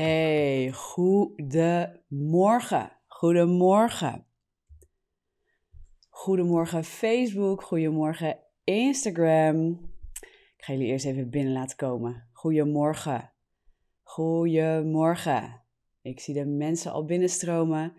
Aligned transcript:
Hey, 0.00 0.72
goedemorgen. 0.72 1.72
Goedemorgen. 3.06 4.26
Goedemorgen 6.08 6.84
Facebook, 6.84 7.62
goedemorgen 7.62 8.38
Instagram. 8.64 9.70
Ik 10.56 10.64
ga 10.64 10.72
jullie 10.72 10.88
eerst 10.88 11.04
even 11.04 11.30
binnen 11.30 11.52
laten 11.52 11.76
komen. 11.76 12.28
Goedemorgen. 12.32 13.32
Goedemorgen. 14.02 15.62
Ik 16.02 16.20
zie 16.20 16.34
de 16.34 16.46
mensen 16.46 16.92
al 16.92 17.04
binnenstromen. 17.04 17.92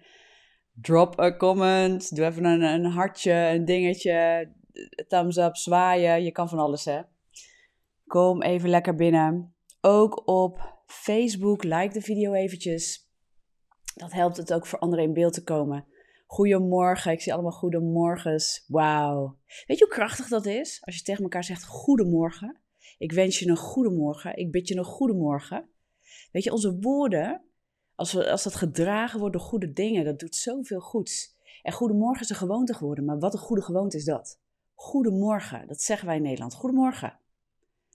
Drop 0.74 1.20
a 1.20 1.38
comment. 1.38 2.16
Doe 2.16 2.26
even 2.26 2.46
een, 2.46 2.62
een 2.62 2.86
hartje, 2.86 3.34
een 3.34 3.66
dingetje. 3.66 4.50
Thumbs 5.08 5.38
up, 5.38 5.56
zwaaien. 5.56 6.24
Je 6.24 6.32
kan 6.32 6.50
van 6.50 6.60
alles, 6.60 6.86
hè. 6.86 7.02
Kom 8.08 8.42
even 8.42 8.70
lekker 8.70 8.96
binnen. 8.96 9.56
Ook 9.82 10.28
op 10.28 10.80
Facebook, 10.92 11.64
like 11.64 11.94
de 11.94 12.02
video 12.02 12.34
eventjes. 12.34 13.10
Dat 13.96 14.12
helpt 14.12 14.38
het 14.38 14.54
ook 14.54 14.66
voor 14.66 14.80
anderen 14.80 15.06
in 15.06 15.14
beeld 15.14 15.34
te 15.34 15.44
komen. 15.44 15.86
Goedemorgen, 16.26 17.12
ik 17.12 17.22
zie 17.22 17.34
allemaal 17.34 17.52
goedemorgens. 17.52 18.64
Wauw. 18.68 19.38
Weet 19.66 19.78
je 19.78 19.86
hoe 19.86 19.94
krachtig 19.94 20.28
dat 20.28 20.46
is? 20.46 20.82
Als 20.82 20.96
je 20.96 21.02
tegen 21.02 21.24
elkaar 21.24 21.44
zegt 21.44 21.66
goedemorgen. 21.66 22.62
Ik 22.98 23.12
wens 23.12 23.40
je 23.40 23.48
een 23.48 23.58
goedemorgen. 23.58 24.38
Ik 24.38 24.52
bid 24.52 24.68
je 24.68 24.78
een 24.78 24.84
goedemorgen. 24.84 25.70
Weet 26.32 26.44
je, 26.44 26.52
onze 26.52 26.78
woorden, 26.80 27.42
als, 27.96 28.14
we, 28.14 28.32
als 28.32 28.44
dat 28.44 28.56
gedragen 28.56 29.20
wordt 29.20 29.36
door 29.36 29.46
goede 29.46 29.74
dingen, 29.74 30.06
dat 30.06 30.20
doet 30.20 30.36
zoveel 30.36 30.80
goeds. 30.80 31.36
En 31.62 31.72
goedemorgen 31.72 32.22
is 32.22 32.30
een 32.30 32.36
gewoonte 32.36 32.74
geworden, 32.74 33.06
maar 33.06 33.20
wat 33.20 33.34
een 33.34 33.40
goede 33.40 33.62
gewoonte 33.62 33.98
is 33.98 34.06
dat? 34.06 34.40
Goedemorgen, 34.74 35.68
dat 35.68 35.82
zeggen 35.82 36.08
wij 36.08 36.16
in 36.16 36.22
Nederland. 36.22 36.54
Goedemorgen. 36.54 37.20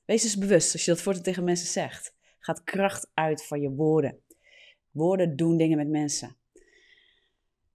Wees 0.05 0.25
eens 0.25 0.39
bewust 0.39 0.73
als 0.73 0.85
je 0.85 0.91
dat 0.91 1.01
voortaan 1.01 1.23
tegen 1.23 1.45
mensen 1.45 1.67
zegt 1.67 2.16
gaat 2.47 2.65
kracht 2.65 3.11
uit 3.15 3.47
van 3.47 3.61
je 3.61 3.71
woorden. 3.71 4.19
Woorden 4.91 5.37
doen 5.37 5.57
dingen 5.57 5.77
met 5.77 5.89
mensen. 5.89 6.37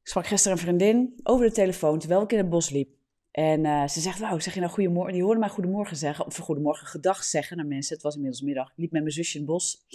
Ik 0.01 0.07
sprak 0.07 0.27
gisteren 0.27 0.57
een 0.57 0.63
vriendin 0.63 1.19
over 1.23 1.45
de 1.45 1.51
telefoon 1.51 1.99
terwijl 1.99 2.21
ik 2.21 2.31
in 2.31 2.37
het 2.37 2.49
bos 2.49 2.69
liep. 2.69 2.89
En 3.31 3.65
uh, 3.65 3.87
ze 3.87 3.99
zegt, 3.99 4.19
wauw, 4.19 4.39
zeg 4.39 4.53
je 4.53 4.59
nou 4.59 4.71
goedemorgen? 4.71 5.13
Die 5.13 5.23
hoorde 5.23 5.39
mij 5.39 5.49
goedemorgen 5.49 5.97
zeggen, 5.97 6.25
of 6.25 6.37
goedemorgen 6.37 6.87
gedag 6.87 7.23
zeggen 7.23 7.57
naar 7.57 7.65
mensen. 7.65 7.93
Het 7.93 8.03
was 8.03 8.15
inmiddels 8.15 8.41
middag. 8.41 8.69
Ik 8.69 8.77
liep 8.77 8.91
met 8.91 9.01
mijn 9.01 9.13
zusje 9.13 9.33
in 9.33 9.41
het 9.41 9.51
bos. 9.51 9.85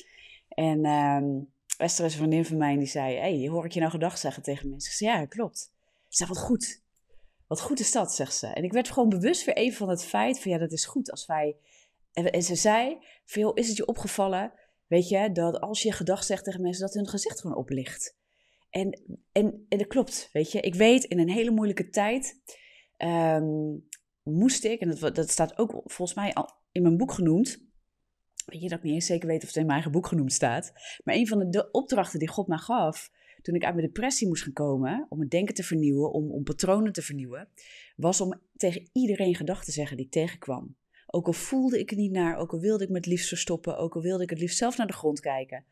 En 0.49 0.85
uh, 0.85 1.43
Esther 1.77 2.05
is 2.05 2.13
een 2.13 2.19
vriendin 2.19 2.45
van 2.45 2.57
mij 2.57 2.73
en 2.73 2.79
die 2.79 2.89
zei, 2.89 3.17
hey, 3.17 3.49
hoor 3.49 3.65
ik 3.65 3.73
je 3.73 3.81
nou 3.81 3.93
gedag 3.93 4.19
zeggen 4.19 4.43
tegen 4.43 4.71
mensen? 4.71 4.91
Ik 4.91 4.97
zei, 4.97 5.11
ja, 5.11 5.27
klopt. 5.27 5.59
Ze 5.59 6.17
zei, 6.17 6.29
wat 6.29 6.39
goed. 6.39 6.83
Wat 7.47 7.61
goed 7.61 7.81
is 7.81 7.93
dat, 7.93 8.15
zegt 8.15 8.35
ze. 8.35 8.47
En 8.47 8.65
ik 8.65 8.73
werd 8.73 8.91
gewoon 8.91 9.09
bewust 9.09 9.45
weer 9.45 9.57
even 9.57 9.77
van 9.77 9.89
het 9.89 10.05
feit 10.05 10.41
van, 10.41 10.51
ja, 10.51 10.59
dat 10.59 10.73
is 10.73 10.85
goed 10.85 11.11
als 11.11 11.27
wij... 11.27 11.57
En, 12.13 12.43
ze 12.43 12.55
zei, 12.55 12.99
veel 13.25 13.55
is 13.55 13.69
het 13.69 13.77
je 13.77 13.87
opgevallen 13.87 14.53
Weet 14.87 15.09
je, 15.09 15.33
dat 15.33 15.61
als 15.61 15.83
je 15.83 15.93
gedag 15.93 16.25
zegt 16.25 16.45
tegen 16.45 16.63
mensen, 16.63 16.87
dat 16.87 16.95
hun 16.95 17.09
gezicht 17.09 17.41
gewoon 17.41 17.57
oplicht. 17.57 18.17
En, 18.71 19.01
en, 19.33 19.67
en 19.69 19.79
dat 19.79 19.87
klopt, 19.87 20.29
weet 20.33 20.53
je. 20.53 20.61
Ik 20.61 20.75
weet, 20.75 21.05
in 21.05 21.19
een 21.19 21.31
hele 21.31 21.51
moeilijke 21.51 21.89
tijd 21.89 22.41
um, 22.99 23.89
moest 24.23 24.65
ik, 24.65 24.81
en 24.81 24.97
dat, 24.99 25.15
dat 25.15 25.31
staat 25.31 25.59
ook 25.59 25.71
volgens 25.71 26.15
mij 26.15 26.35
al 26.35 26.51
in 26.73 26.83
mijn 26.83 26.97
boek 26.97 27.13
genoemd. 27.13 27.65
Weet 28.47 28.63
je 28.63 28.69
dat 28.69 28.79
ik 28.79 28.85
niet 28.85 28.95
eens 28.95 29.07
zeker 29.07 29.29
weet 29.29 29.43
of 29.43 29.47
het 29.47 29.57
in 29.57 29.63
mijn 29.63 29.73
eigen 29.73 29.93
boek 29.93 30.07
genoemd 30.07 30.33
staat. 30.33 30.73
Maar 31.05 31.15
een 31.15 31.27
van 31.27 31.51
de, 31.51 31.71
opdrachten 31.71 32.19
die 32.19 32.29
God 32.29 32.47
mij 32.47 32.59
gaf, 32.59 33.11
toen 33.43 33.55
ik 33.55 33.65
uit 33.65 33.75
mijn 33.75 33.87
depressie 33.87 34.29
moest 34.29 34.43
gaan 34.43 34.53
komen, 34.53 35.07
om 35.09 35.21
het 35.21 35.31
denken 35.31 35.55
te 35.55 35.63
vernieuwen, 35.63 36.13
om, 36.13 36.31
om 36.31 36.43
patronen 36.43 36.93
te 36.93 37.03
vernieuwen, 37.03 37.49
was 37.97 38.21
om 38.21 38.41
tegen 38.57 38.89
iedereen 38.93 39.35
gedachten 39.35 39.67
te 39.67 39.73
zeggen 39.73 39.97
die 39.97 40.07
ik 40.07 40.13
tegenkwam. 40.13 40.77
Ook 41.07 41.27
al 41.27 41.33
voelde 41.33 41.79
ik 41.79 41.91
het 41.91 41.99
niet 41.99 42.13
naar, 42.13 42.37
ook 42.37 42.53
al 42.53 42.61
wilde 42.61 42.85
ik 42.85 42.95
het 42.95 43.07
liefst 43.07 43.29
verstoppen, 43.29 43.79
ook 43.79 43.95
al 43.95 44.03
wilde 44.03 44.23
ik 44.23 44.31
het 44.31 44.39
liefst 44.39 44.59
zelf 44.59 44.77
naar 44.77 44.87
de 44.87 44.93
grond 44.93 45.21
kijken. 45.21 45.65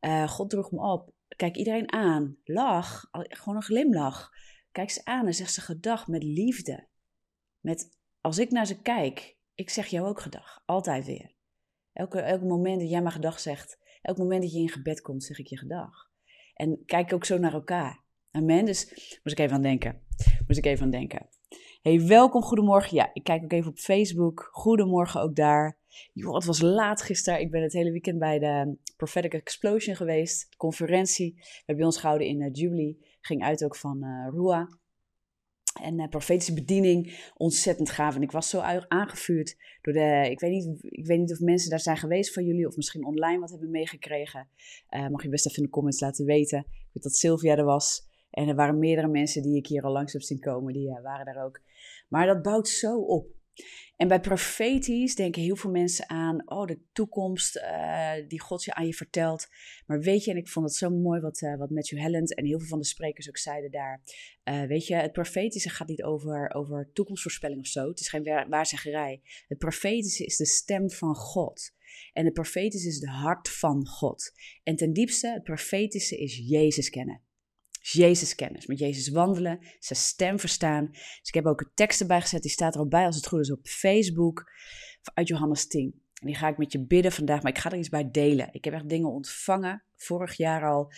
Uh, 0.00 0.28
God 0.28 0.50
droeg 0.50 0.70
me 0.70 0.92
op. 0.92 1.12
Kijk 1.36 1.56
iedereen 1.56 1.92
aan. 1.92 2.36
Lach. 2.44 3.08
Gewoon 3.10 3.56
een 3.56 3.62
glimlach. 3.62 4.30
Kijk 4.72 4.90
ze 4.90 5.04
aan 5.04 5.26
en 5.26 5.34
zeg 5.34 5.50
ze 5.50 5.60
gedag 5.60 6.06
met 6.06 6.22
liefde. 6.22 6.86
Met, 7.60 7.98
als 8.20 8.38
ik 8.38 8.50
naar 8.50 8.66
ze 8.66 8.80
kijk, 8.80 9.36
ik 9.54 9.70
zeg 9.70 9.86
jou 9.86 10.06
ook 10.08 10.20
gedag. 10.20 10.62
Altijd 10.66 11.06
weer. 11.06 11.32
Elke, 11.92 12.20
elk 12.20 12.42
moment 12.42 12.80
dat 12.80 12.90
jij 12.90 13.02
maar 13.02 13.12
gedag 13.12 13.40
zegt, 13.40 13.78
elk 14.02 14.18
moment 14.18 14.42
dat 14.42 14.52
je 14.52 14.58
in 14.58 14.68
gebed 14.68 15.00
komt, 15.00 15.24
zeg 15.24 15.38
ik 15.38 15.46
je 15.46 15.58
gedag. 15.58 16.10
En 16.54 16.82
kijk 16.86 17.12
ook 17.12 17.24
zo 17.24 17.38
naar 17.38 17.52
elkaar. 17.52 18.02
Amen. 18.30 18.64
Dus 18.64 18.84
moest 19.22 19.38
ik 19.38 19.38
even 19.38 19.56
aan 19.56 19.62
denken. 19.62 20.02
Moest 20.46 20.58
ik 20.58 20.66
even 20.66 20.84
aan 20.84 20.90
denken. 20.90 21.28
Hey, 21.88 22.06
welkom, 22.06 22.42
goedemorgen. 22.42 22.96
Ja, 22.96 23.10
ik 23.12 23.24
kijk 23.24 23.42
ook 23.42 23.52
even 23.52 23.70
op 23.70 23.78
Facebook. 23.78 24.48
Goedemorgen 24.50 25.20
ook 25.20 25.36
daar. 25.36 25.78
Joh, 26.12 26.34
het 26.34 26.44
was 26.44 26.60
laat 26.60 27.02
gisteren. 27.02 27.40
Ik 27.40 27.50
ben 27.50 27.62
het 27.62 27.72
hele 27.72 27.90
weekend 27.90 28.18
bij 28.18 28.38
de 28.38 28.76
Prophetic 28.96 29.34
Explosion 29.34 29.96
geweest. 29.96 30.56
Conferentie. 30.56 31.34
We 31.34 31.62
hebben 31.66 31.84
ons 31.84 31.98
gehouden 31.98 32.26
in 32.26 32.40
uh, 32.40 32.48
Jubilee. 32.52 32.98
Ging 33.20 33.42
uit 33.42 33.64
ook 33.64 33.76
van 33.76 34.04
uh, 34.04 34.28
Rua. 34.30 34.68
En 35.82 36.00
uh, 36.00 36.08
profetische 36.08 36.54
bediening, 36.54 37.30
ontzettend 37.36 37.90
gaaf. 37.90 38.14
En 38.14 38.22
ik 38.22 38.32
was 38.32 38.48
zo 38.48 38.60
aangevuurd 38.88 39.56
door 39.80 39.92
de. 39.92 40.28
Ik 40.30 40.40
weet, 40.40 40.50
niet, 40.50 40.78
ik 40.82 41.06
weet 41.06 41.18
niet 41.18 41.32
of 41.32 41.40
mensen 41.40 41.70
daar 41.70 41.80
zijn 41.80 41.96
geweest 41.96 42.32
van 42.32 42.44
jullie, 42.44 42.66
of 42.66 42.76
misschien 42.76 43.06
online 43.06 43.40
wat 43.40 43.50
hebben 43.50 43.70
meegekregen. 43.70 44.48
Mag 45.10 45.22
je 45.22 45.28
best 45.28 45.46
even 45.46 45.58
in 45.58 45.64
de 45.64 45.70
comments 45.70 46.00
laten 46.00 46.24
weten. 46.24 46.58
Ik 46.58 46.90
weet 46.92 47.02
dat 47.02 47.14
Sylvia 47.14 47.56
er 47.56 47.64
was. 47.64 48.06
En 48.30 48.48
er 48.48 48.54
waren 48.54 48.78
meerdere 48.78 49.08
mensen 49.08 49.42
die 49.42 49.56
ik 49.56 49.66
hier 49.66 49.82
al 49.82 49.92
langs 49.92 50.12
heb 50.12 50.22
zien 50.22 50.40
komen, 50.40 50.72
die 50.72 50.98
waren 51.02 51.24
daar 51.24 51.44
ook. 51.44 51.60
Maar 52.08 52.26
dat 52.26 52.42
bouwt 52.42 52.68
zo 52.68 52.98
op. 52.98 53.36
En 53.96 54.08
bij 54.08 54.20
profetisch 54.20 55.14
denken 55.14 55.42
heel 55.42 55.56
veel 55.56 55.70
mensen 55.70 56.08
aan, 56.08 56.50
oh, 56.50 56.66
de 56.66 56.80
toekomst 56.92 57.56
uh, 57.56 58.12
die 58.28 58.40
God 58.40 58.64
je 58.64 58.74
aan 58.74 58.86
je 58.86 58.94
vertelt. 58.94 59.46
Maar 59.86 60.00
weet 60.00 60.24
je, 60.24 60.30
en 60.30 60.36
ik 60.36 60.48
vond 60.48 60.66
het 60.66 60.74
zo 60.74 60.90
mooi 60.90 61.20
wat, 61.20 61.40
uh, 61.40 61.56
wat 61.56 61.70
Matthew 61.70 61.98
Helland 61.98 62.34
en 62.34 62.44
heel 62.44 62.58
veel 62.58 62.68
van 62.68 62.78
de 62.78 62.86
sprekers 62.86 63.28
ook 63.28 63.38
zeiden 63.38 63.70
daar. 63.70 64.02
Uh, 64.44 64.62
weet 64.62 64.86
je, 64.86 64.94
het 64.94 65.12
profetische 65.12 65.68
gaat 65.68 65.88
niet 65.88 66.02
over, 66.02 66.54
over 66.54 66.90
toekomstvoorspelling 66.92 67.60
of 67.60 67.66
zo. 67.66 67.88
Het 67.88 68.00
is 68.00 68.08
geen 68.08 68.48
waarzeggerij. 68.48 69.20
Het 69.48 69.58
profetische 69.58 70.24
is 70.24 70.36
de 70.36 70.46
stem 70.46 70.90
van 70.90 71.14
God. 71.14 71.76
En 72.12 72.24
het 72.24 72.34
profetische 72.34 72.88
is 72.88 73.00
de 73.00 73.10
hart 73.10 73.48
van 73.48 73.86
God. 73.86 74.32
En 74.62 74.76
ten 74.76 74.92
diepste, 74.92 75.28
het 75.28 75.42
profetische 75.42 76.18
is 76.18 76.42
Jezus 76.44 76.90
kennen. 76.90 77.22
Jezus 77.92 78.34
kennis, 78.34 78.66
met 78.66 78.78
Jezus 78.78 79.08
wandelen, 79.08 79.58
zijn 79.78 79.98
stem 79.98 80.38
verstaan. 80.38 80.88
Dus 80.92 81.28
ik 81.28 81.34
heb 81.34 81.46
ook 81.46 81.60
een 81.60 81.70
tekst 81.74 82.00
erbij 82.00 82.20
gezet, 82.20 82.42
die 82.42 82.50
staat 82.50 82.74
er 82.74 82.80
ook 82.80 82.88
bij 82.88 83.04
als 83.04 83.16
het 83.16 83.26
goed 83.26 83.40
is 83.40 83.52
op 83.52 83.66
Facebook, 83.66 84.52
uit 85.14 85.28
Johannes 85.28 85.66
10. 85.66 86.02
En 86.20 86.26
die 86.26 86.36
ga 86.36 86.48
ik 86.48 86.58
met 86.58 86.72
je 86.72 86.86
bidden 86.86 87.12
vandaag, 87.12 87.42
maar 87.42 87.52
ik 87.52 87.58
ga 87.58 87.70
er 87.70 87.78
iets 87.78 87.88
bij 87.88 88.10
delen. 88.10 88.48
Ik 88.52 88.64
heb 88.64 88.74
echt 88.74 88.88
dingen 88.88 89.10
ontvangen, 89.10 89.82
vorig 89.96 90.36
jaar 90.36 90.64
al. 90.64 90.92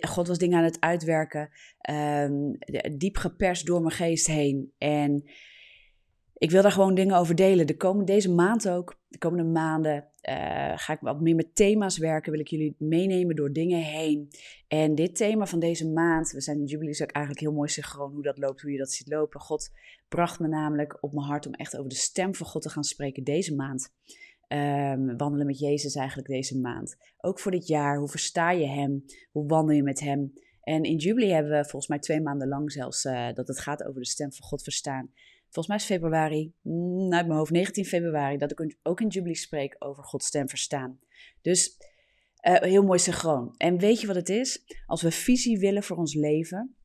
God 0.00 0.26
was 0.26 0.38
dingen 0.38 0.58
aan 0.58 0.64
het 0.64 0.80
uitwerken, 0.80 1.50
um, 1.90 2.58
diep 2.98 3.16
geperst 3.16 3.66
door 3.66 3.80
mijn 3.80 3.94
geest 3.94 4.26
heen. 4.26 4.72
En 4.78 5.30
ik 6.34 6.50
wil 6.50 6.62
daar 6.62 6.72
gewoon 6.72 6.94
dingen 6.94 7.16
over 7.16 7.34
delen. 7.34 7.66
De 7.66 7.76
komende, 7.76 8.12
deze 8.12 8.30
maand 8.30 8.68
ook, 8.68 9.00
de 9.14 9.28
komende 9.28 9.50
maanden, 9.50 10.08
uh, 10.28 10.72
ga 10.76 10.92
ik 10.92 11.00
wat 11.00 11.20
meer 11.20 11.34
met 11.34 11.54
thema's 11.54 11.98
werken. 11.98 12.32
Wil 12.32 12.40
ik 12.40 12.48
jullie 12.48 12.74
meenemen 12.78 13.36
door 13.36 13.52
dingen 13.52 13.82
heen. 13.82 14.28
En 14.68 14.94
dit 14.94 15.16
thema 15.16 15.46
van 15.46 15.58
deze 15.58 15.88
maand, 15.88 16.30
we 16.30 16.40
zijn 16.40 16.58
in 16.58 16.64
Jubilee 16.64 17.02
ook 17.02 17.10
eigenlijk 17.10 17.44
heel 17.44 17.54
mooi 17.54 17.68
synchroon 17.68 18.12
hoe 18.12 18.22
dat 18.22 18.38
loopt, 18.38 18.60
hoe 18.60 18.70
je 18.70 18.78
dat 18.78 18.92
ziet 18.92 19.08
lopen. 19.08 19.40
God 19.40 19.70
bracht 20.08 20.40
me 20.40 20.48
namelijk 20.48 20.98
op 21.00 21.12
mijn 21.12 21.26
hart 21.26 21.46
om 21.46 21.52
echt 21.52 21.76
over 21.76 21.88
de 21.88 21.96
stem 21.96 22.34
van 22.34 22.46
God 22.46 22.62
te 22.62 22.68
gaan 22.68 22.84
spreken 22.84 23.24
deze 23.24 23.54
maand. 23.54 23.92
Um, 24.48 25.16
wandelen 25.16 25.46
met 25.46 25.58
Jezus 25.58 25.94
eigenlijk 25.94 26.28
deze 26.28 26.58
maand. 26.58 26.96
Ook 27.20 27.40
voor 27.40 27.50
dit 27.50 27.66
jaar, 27.66 27.98
hoe 27.98 28.08
versta 28.08 28.50
je 28.50 28.66
Hem? 28.66 29.04
Hoe 29.30 29.46
wandel 29.46 29.76
je 29.76 29.82
met 29.82 30.00
Hem? 30.00 30.32
En 30.62 30.82
in 30.82 30.96
Jubilee 30.96 31.32
hebben 31.32 31.52
we 31.52 31.62
volgens 31.62 31.86
mij 31.86 31.98
twee 31.98 32.20
maanden 32.20 32.48
lang 32.48 32.72
zelfs 32.72 33.04
uh, 33.04 33.32
dat 33.32 33.48
het 33.48 33.60
gaat 33.60 33.84
over 33.84 34.00
de 34.00 34.06
stem 34.06 34.32
van 34.32 34.46
God 34.46 34.62
verstaan 34.62 35.10
volgens 35.54 35.66
mij 35.66 35.76
is 35.76 35.84
februari, 35.84 36.52
mm, 36.62 37.12
uit 37.12 37.26
mijn 37.26 37.38
hoofd 37.38 37.50
19 37.50 37.84
februari, 37.84 38.36
dat 38.36 38.50
ik 38.50 38.76
ook 38.82 39.00
in 39.00 39.08
Jubilee 39.08 39.36
spreek 39.36 39.76
over 39.78 40.04
Gods 40.04 40.26
stem 40.26 40.48
verstaan. 40.48 40.98
Dus 41.42 41.76
uh, 42.48 42.54
heel 42.54 42.82
mooi 42.82 42.98
synchroon. 42.98 43.54
En 43.56 43.78
weet 43.78 44.00
je 44.00 44.06
wat 44.06 44.16
het 44.16 44.28
is? 44.28 44.64
Als 44.86 45.02
we 45.02 45.10
visie 45.10 45.58
willen 45.58 45.82
voor 45.82 45.96
ons 45.96 46.14
leven, 46.14 46.76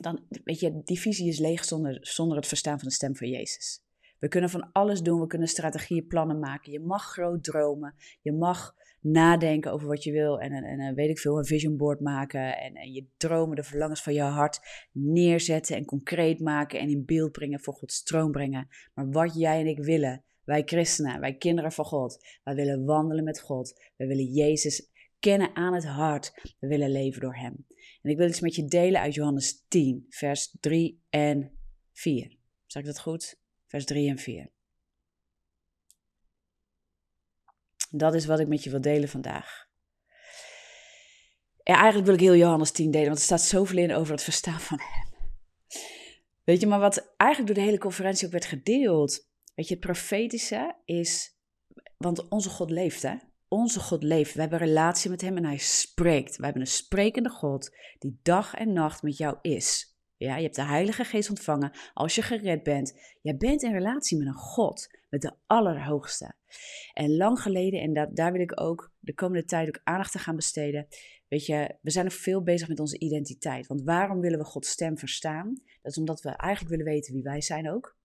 dan 0.00 0.26
weet 0.44 0.60
je, 0.60 0.80
die 0.84 1.00
visie 1.00 1.28
is 1.28 1.38
leeg 1.38 1.64
zonder, 1.64 1.98
zonder 2.00 2.36
het 2.36 2.46
verstaan 2.46 2.78
van 2.78 2.88
de 2.88 2.94
stem 2.94 3.16
van 3.16 3.28
Jezus. 3.28 3.82
We 4.18 4.28
kunnen 4.28 4.50
van 4.50 4.72
alles 4.72 5.00
doen, 5.00 5.20
we 5.20 5.26
kunnen 5.26 5.48
strategieën, 5.48 6.06
plannen 6.06 6.38
maken. 6.38 6.72
Je 6.72 6.80
mag 6.80 7.02
groot 7.02 7.44
dromen, 7.44 7.94
je 8.20 8.32
mag 8.32 8.74
nadenken 9.02 9.72
over 9.72 9.88
wat 9.88 10.04
je 10.04 10.12
wil 10.12 10.40
en, 10.40 10.52
en, 10.52 10.80
en 10.80 10.94
weet 10.94 11.08
ik 11.08 11.18
veel, 11.18 11.38
een 11.38 11.44
vision 11.44 11.76
board 11.76 12.00
maken 12.00 12.58
en, 12.58 12.74
en 12.74 12.92
je 12.92 13.06
dromen, 13.16 13.56
de 13.56 13.62
verlangens 13.62 14.02
van 14.02 14.14
je 14.14 14.20
hart 14.20 14.60
neerzetten 14.92 15.76
en 15.76 15.84
concreet 15.84 16.40
maken 16.40 16.80
en 16.80 16.88
in 16.88 17.04
beeld 17.04 17.32
brengen, 17.32 17.60
voor 17.60 17.74
Gods 17.74 17.94
stroom 17.94 18.30
brengen. 18.32 18.68
Maar 18.94 19.10
wat 19.10 19.34
jij 19.34 19.60
en 19.60 19.66
ik 19.66 19.78
willen, 19.78 20.24
wij 20.44 20.62
christenen, 20.64 21.20
wij 21.20 21.36
kinderen 21.36 21.72
van 21.72 21.84
God, 21.84 22.38
wij 22.44 22.54
willen 22.54 22.84
wandelen 22.84 23.24
met 23.24 23.40
God, 23.40 23.80
wij 23.96 24.06
willen 24.06 24.32
Jezus 24.32 24.90
kennen 25.18 25.56
aan 25.56 25.74
het 25.74 25.86
hart, 25.86 26.54
we 26.58 26.66
willen 26.66 26.90
leven 26.90 27.20
door 27.20 27.34
Hem. 27.34 27.66
En 28.02 28.10
ik 28.10 28.16
wil 28.16 28.28
iets 28.28 28.40
met 28.40 28.54
je 28.54 28.64
delen 28.64 29.00
uit 29.00 29.14
Johannes 29.14 29.64
10, 29.68 30.06
vers 30.08 30.56
3 30.60 31.02
en 31.10 31.50
4. 31.92 32.36
Zeg 32.66 32.82
ik 32.82 32.88
dat 32.88 33.00
goed? 33.00 33.40
Vers 33.66 33.84
3 33.84 34.08
en 34.08 34.18
4. 34.18 34.50
Dat 37.94 38.14
is 38.14 38.26
wat 38.26 38.40
ik 38.40 38.48
met 38.48 38.64
je 38.64 38.70
wil 38.70 38.80
delen 38.80 39.08
vandaag. 39.08 39.66
Ja, 41.62 41.74
eigenlijk 41.74 42.04
wil 42.04 42.14
ik 42.14 42.20
heel 42.20 42.36
Johannes 42.36 42.70
10 42.70 42.90
delen, 42.90 43.06
want 43.06 43.18
er 43.18 43.24
staat 43.24 43.40
zoveel 43.40 43.78
in 43.78 43.94
over 43.94 44.12
het 44.12 44.22
verstaan 44.22 44.60
van 44.60 44.78
hem. 44.80 45.10
Weet 46.44 46.60
je, 46.60 46.66
maar 46.66 46.80
wat 46.80 47.14
eigenlijk 47.16 47.54
door 47.54 47.62
de 47.62 47.70
hele 47.70 47.82
conferentie 47.82 48.26
ook 48.26 48.32
werd 48.32 48.44
gedeeld. 48.44 49.28
Weet 49.54 49.68
je, 49.68 49.74
het 49.74 49.84
profetische 49.84 50.76
is. 50.84 51.36
Want 51.96 52.28
onze 52.28 52.48
God 52.48 52.70
leeft, 52.70 53.02
hè? 53.02 53.14
Onze 53.48 53.80
God 53.80 54.02
leeft. 54.02 54.34
We 54.34 54.40
hebben 54.40 54.60
een 54.60 54.66
relatie 54.66 55.10
met 55.10 55.20
Hem 55.20 55.36
en 55.36 55.44
Hij 55.44 55.58
spreekt. 55.58 56.36
We 56.36 56.44
hebben 56.44 56.62
een 56.62 56.68
sprekende 56.68 57.28
God 57.28 57.76
die 57.98 58.20
dag 58.22 58.54
en 58.54 58.72
nacht 58.72 59.02
met 59.02 59.16
jou 59.16 59.36
is. 59.40 59.91
Ja, 60.22 60.36
je 60.36 60.42
hebt 60.42 60.56
de 60.56 60.64
Heilige 60.64 61.04
Geest 61.04 61.28
ontvangen 61.28 61.72
als 61.94 62.14
je 62.14 62.22
gered 62.22 62.62
bent. 62.62 63.16
Jij 63.22 63.36
bent 63.36 63.62
in 63.62 63.72
relatie 63.72 64.18
met 64.18 64.26
een 64.26 64.34
God, 64.34 64.88
met 65.08 65.20
de 65.20 65.32
Allerhoogste. 65.46 66.34
En 66.92 67.16
lang 67.16 67.40
geleden, 67.40 67.80
en 67.80 67.92
dat, 67.92 68.16
daar 68.16 68.32
wil 68.32 68.40
ik 68.40 68.60
ook 68.60 68.92
de 68.98 69.14
komende 69.14 69.44
tijd 69.44 69.68
ook 69.68 69.80
aandacht 69.84 70.16
aan 70.16 70.22
gaan 70.22 70.36
besteden. 70.36 70.86
Weet 71.28 71.46
je, 71.46 71.76
we 71.80 71.90
zijn 71.90 72.04
nog 72.04 72.14
veel 72.14 72.42
bezig 72.42 72.68
met 72.68 72.80
onze 72.80 72.98
identiteit. 72.98 73.66
Want 73.66 73.82
waarom 73.82 74.20
willen 74.20 74.38
we 74.38 74.44
Gods 74.44 74.70
stem 74.70 74.98
verstaan? 74.98 75.62
Dat 75.82 75.92
is 75.92 75.98
omdat 75.98 76.20
we 76.20 76.28
eigenlijk 76.28 76.70
willen 76.76 76.92
weten 76.92 77.14
wie 77.14 77.22
wij 77.22 77.40
zijn 77.40 77.70
ook. 77.70 77.96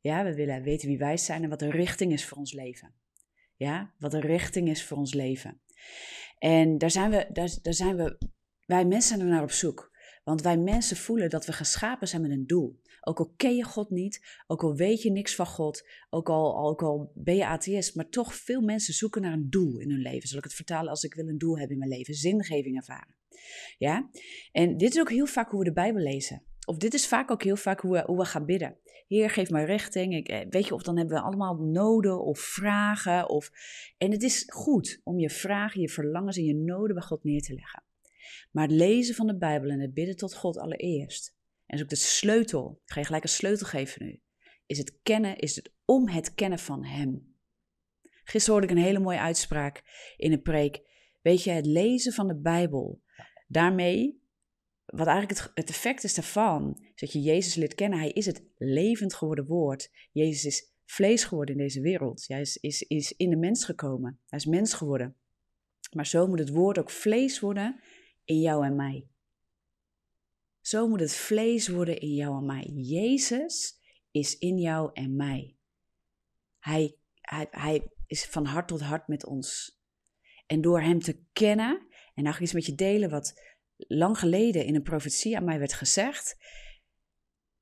Ja, 0.00 0.24
we 0.24 0.34
willen 0.34 0.62
weten 0.62 0.88
wie 0.88 0.98
wij 0.98 1.16
zijn 1.16 1.42
en 1.42 1.48
wat 1.48 1.58
de 1.58 1.70
richting 1.70 2.12
is 2.12 2.26
voor 2.26 2.38
ons 2.38 2.52
leven. 2.52 2.94
Ja, 3.56 3.94
wat 3.98 4.10
de 4.10 4.20
richting 4.20 4.68
is 4.68 4.84
voor 4.84 4.96
ons 4.96 5.14
leven. 5.14 5.60
En 6.38 6.78
daar 6.78 6.90
zijn 6.90 7.10
we, 7.10 7.26
daar, 7.32 7.58
daar 7.62 7.74
zijn 7.74 7.96
we, 7.96 8.18
wij 8.66 8.84
mensen 8.84 9.16
zijn 9.16 9.28
er 9.28 9.34
naar 9.34 9.42
op 9.42 9.50
zoek. 9.50 9.94
Want 10.26 10.42
wij 10.42 10.58
mensen 10.58 10.96
voelen 10.96 11.30
dat 11.30 11.46
we 11.46 11.52
geschapen 11.52 12.08
zijn 12.08 12.22
met 12.22 12.30
een 12.30 12.46
doel. 12.46 12.80
Ook 13.00 13.18
al 13.18 13.32
ken 13.36 13.56
je 13.56 13.62
God 13.62 13.90
niet, 13.90 14.42
ook 14.46 14.62
al 14.62 14.74
weet 14.74 15.02
je 15.02 15.10
niks 15.10 15.34
van 15.34 15.46
God, 15.46 15.88
ook 16.10 16.28
al, 16.28 16.68
ook 16.68 16.82
al 16.82 17.12
ben 17.14 17.36
je 17.36 17.46
atheïst, 17.46 17.94
maar 17.94 18.08
toch 18.08 18.34
veel 18.34 18.60
mensen 18.60 18.94
zoeken 18.94 19.22
naar 19.22 19.32
een 19.32 19.50
doel 19.50 19.78
in 19.78 19.90
hun 19.90 20.00
leven. 20.00 20.28
Zal 20.28 20.38
ik 20.38 20.44
het 20.44 20.54
vertalen 20.54 20.90
als 20.90 21.02
ik 21.02 21.14
wil 21.14 21.28
een 21.28 21.38
doel 21.38 21.58
hebben 21.58 21.72
in 21.72 21.78
mijn 21.78 21.90
leven, 21.90 22.14
zingeving 22.14 22.76
ervaren. 22.76 23.14
Ja? 23.78 24.10
En 24.52 24.76
dit 24.76 24.94
is 24.94 25.00
ook 25.00 25.10
heel 25.10 25.26
vaak 25.26 25.50
hoe 25.50 25.58
we 25.58 25.64
de 25.64 25.72
Bijbel 25.72 26.02
lezen. 26.02 26.42
Of 26.66 26.76
dit 26.76 26.94
is 26.94 27.08
vaak 27.08 27.30
ook 27.30 27.42
heel 27.42 27.56
vaak 27.56 27.80
hoe 27.80 27.92
we, 27.92 28.02
hoe 28.06 28.18
we 28.18 28.24
gaan 28.24 28.46
bidden. 28.46 28.76
Heer, 29.06 29.30
geef 29.30 29.50
mij 29.50 29.64
richting. 29.64 30.14
Ik, 30.14 30.28
eh, 30.28 30.46
weet 30.50 30.66
je, 30.66 30.74
of 30.74 30.82
dan 30.82 30.96
hebben 30.96 31.16
we 31.16 31.22
allemaal 31.22 31.54
noden 31.54 32.24
of 32.24 32.38
vragen. 32.38 33.28
Of... 33.28 33.50
En 33.98 34.10
het 34.10 34.22
is 34.22 34.44
goed 34.46 35.00
om 35.04 35.18
je 35.18 35.30
vragen, 35.30 35.80
je 35.80 35.88
verlangens 35.88 36.36
en 36.36 36.44
je 36.44 36.54
noden 36.54 36.94
bij 36.94 37.04
God 37.04 37.24
neer 37.24 37.42
te 37.42 37.54
leggen. 37.54 37.85
Maar 38.50 38.66
het 38.66 38.76
lezen 38.76 39.14
van 39.14 39.26
de 39.26 39.36
Bijbel 39.36 39.70
en 39.70 39.80
het 39.80 39.94
bidden 39.94 40.16
tot 40.16 40.34
God 40.34 40.58
allereerst. 40.58 41.34
En 41.66 41.76
is 41.76 41.82
ook 41.82 41.88
de 41.88 41.96
sleutel. 41.96 42.80
Ik 42.84 42.92
ga 42.92 43.00
je 43.00 43.06
gelijk 43.06 43.22
een 43.22 43.28
sleutel 43.28 43.66
geven 43.66 44.06
nu. 44.06 44.20
Is 44.66 44.78
het 44.78 44.98
kennen, 45.02 45.36
is 45.36 45.56
het 45.56 45.72
om 45.84 46.08
het 46.08 46.34
kennen 46.34 46.58
van 46.58 46.84
Hem. 46.84 47.34
Gisteren 48.24 48.58
hoorde 48.58 48.72
ik 48.72 48.78
een 48.78 48.84
hele 48.84 48.98
mooie 48.98 49.18
uitspraak 49.18 49.82
in 50.16 50.32
een 50.32 50.42
preek. 50.42 50.82
Weet 51.22 51.42
je, 51.42 51.50
het 51.50 51.66
lezen 51.66 52.12
van 52.12 52.26
de 52.26 52.40
Bijbel. 52.40 53.02
Daarmee, 53.48 54.22
wat 54.84 55.06
eigenlijk 55.06 55.50
het, 55.54 55.68
effect 55.68 56.04
is 56.04 56.14
daarvan, 56.14 56.76
is 56.94 57.00
dat 57.00 57.12
je 57.12 57.20
Jezus 57.20 57.54
leert 57.54 57.74
kennen. 57.74 57.98
Hij 57.98 58.10
is 58.10 58.26
het 58.26 58.44
levend 58.56 59.14
geworden 59.14 59.46
woord. 59.46 59.90
Jezus 60.12 60.44
is 60.44 60.72
vlees 60.84 61.24
geworden 61.24 61.54
in 61.54 61.60
deze 61.60 61.80
wereld. 61.80 62.24
Hij 62.26 62.40
is, 62.40 62.56
is, 62.56 62.82
is 62.82 63.12
in 63.12 63.30
de 63.30 63.36
mens 63.36 63.64
gekomen. 63.64 64.20
Hij 64.26 64.38
is 64.38 64.46
mens 64.46 64.74
geworden. 64.74 65.16
Maar 65.92 66.06
zo 66.06 66.26
moet 66.26 66.38
het 66.38 66.50
woord 66.50 66.78
ook 66.78 66.90
vlees 66.90 67.40
worden 67.40 67.80
in 68.26 68.40
jou 68.40 68.64
en 68.64 68.76
mij. 68.76 69.08
Zo 70.60 70.88
moet 70.88 71.00
het 71.00 71.14
vlees 71.14 71.68
worden 71.68 72.00
in 72.00 72.14
jou 72.14 72.36
en 72.38 72.46
mij. 72.46 72.70
Jezus 72.74 73.80
is 74.10 74.38
in 74.38 74.58
jou 74.58 74.90
en 74.92 75.16
mij. 75.16 75.56
Hij, 76.58 76.96
hij, 77.20 77.46
hij 77.50 77.90
is 78.06 78.24
van 78.24 78.44
hart 78.44 78.68
tot 78.68 78.80
hart 78.80 79.08
met 79.08 79.26
ons. 79.26 79.80
En 80.46 80.60
door 80.60 80.80
Hem 80.80 81.00
te 81.00 81.24
kennen, 81.32 81.86
en 82.14 82.22
nou 82.22 82.28
ga 82.28 82.34
ik 82.34 82.40
iets 82.40 82.52
met 82.52 82.66
je 82.66 82.74
delen 82.74 83.10
wat 83.10 83.42
lang 83.76 84.18
geleden 84.18 84.64
in 84.64 84.74
een 84.74 84.82
profetie 84.82 85.36
aan 85.36 85.44
mij 85.44 85.58
werd 85.58 85.72
gezegd. 85.72 86.36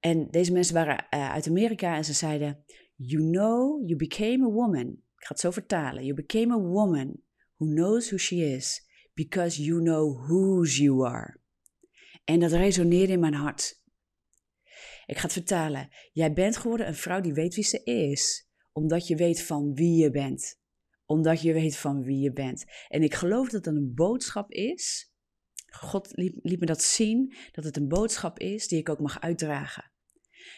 En 0.00 0.31
deze 0.31 0.52
mensen 0.52 0.75
waren 0.75 1.06
uh, 1.11 1.31
uit 1.31 1.49
Amerika 1.49 1.96
en 1.96 2.05
ze 2.05 2.12
zeiden: 2.12 2.64
You 2.96 3.31
know, 3.31 3.87
you 3.87 3.96
became 3.96 4.44
a 4.44 4.50
woman. 4.50 4.87
Ik 4.88 5.25
ga 5.25 5.28
het 5.28 5.40
zo 5.40 5.50
vertalen. 5.50 6.05
You 6.05 6.14
became 6.14 6.55
a 6.55 6.58
woman 6.58 7.22
who 7.56 7.72
knows 7.72 8.06
who 8.06 8.16
she 8.16 8.37
is 8.37 8.93
because 9.14 9.62
you 9.62 9.82
know 9.82 10.26
whose 10.26 10.82
you 10.82 11.06
are. 11.06 11.40
En 12.25 12.40
dat 12.40 12.52
resoneerde 12.52 13.12
in 13.12 13.20
mijn 13.20 13.34
hart. 13.34 13.82
Ik 15.06 15.16
ga 15.16 15.22
het 15.22 15.32
vertalen. 15.32 15.88
Jij 16.12 16.32
bent 16.32 16.56
geworden 16.56 16.87
een 16.87 16.94
vrouw 16.94 17.20
die 17.20 17.32
weet 17.32 17.55
wie 17.55 17.64
ze 17.64 17.82
is, 17.82 18.49
omdat 18.72 19.06
je 19.06 19.16
weet 19.16 19.43
van 19.43 19.75
wie 19.75 20.02
je 20.02 20.11
bent. 20.11 20.61
Omdat 21.06 21.43
je 21.43 21.52
weet 21.52 21.76
van 21.76 22.02
wie 22.02 22.19
je 22.19 22.32
bent. 22.32 22.64
En 22.88 23.02
ik 23.02 23.14
geloof 23.14 23.49
dat 23.49 23.64
het 23.64 23.75
een 23.75 23.94
boodschap 23.94 24.50
is. 24.50 25.12
God 25.66 26.08
liet, 26.12 26.61
me 26.61 26.66
dat 26.66 26.82
zien, 26.82 27.34
dat 27.52 27.64
het 27.64 27.76
een 27.76 27.88
boodschap 27.88 28.38
is 28.38 28.69
die 28.69 28.78
ik 28.78 28.88
ook 28.88 29.00
mag 29.00 29.20
uitdragen. 29.20 29.93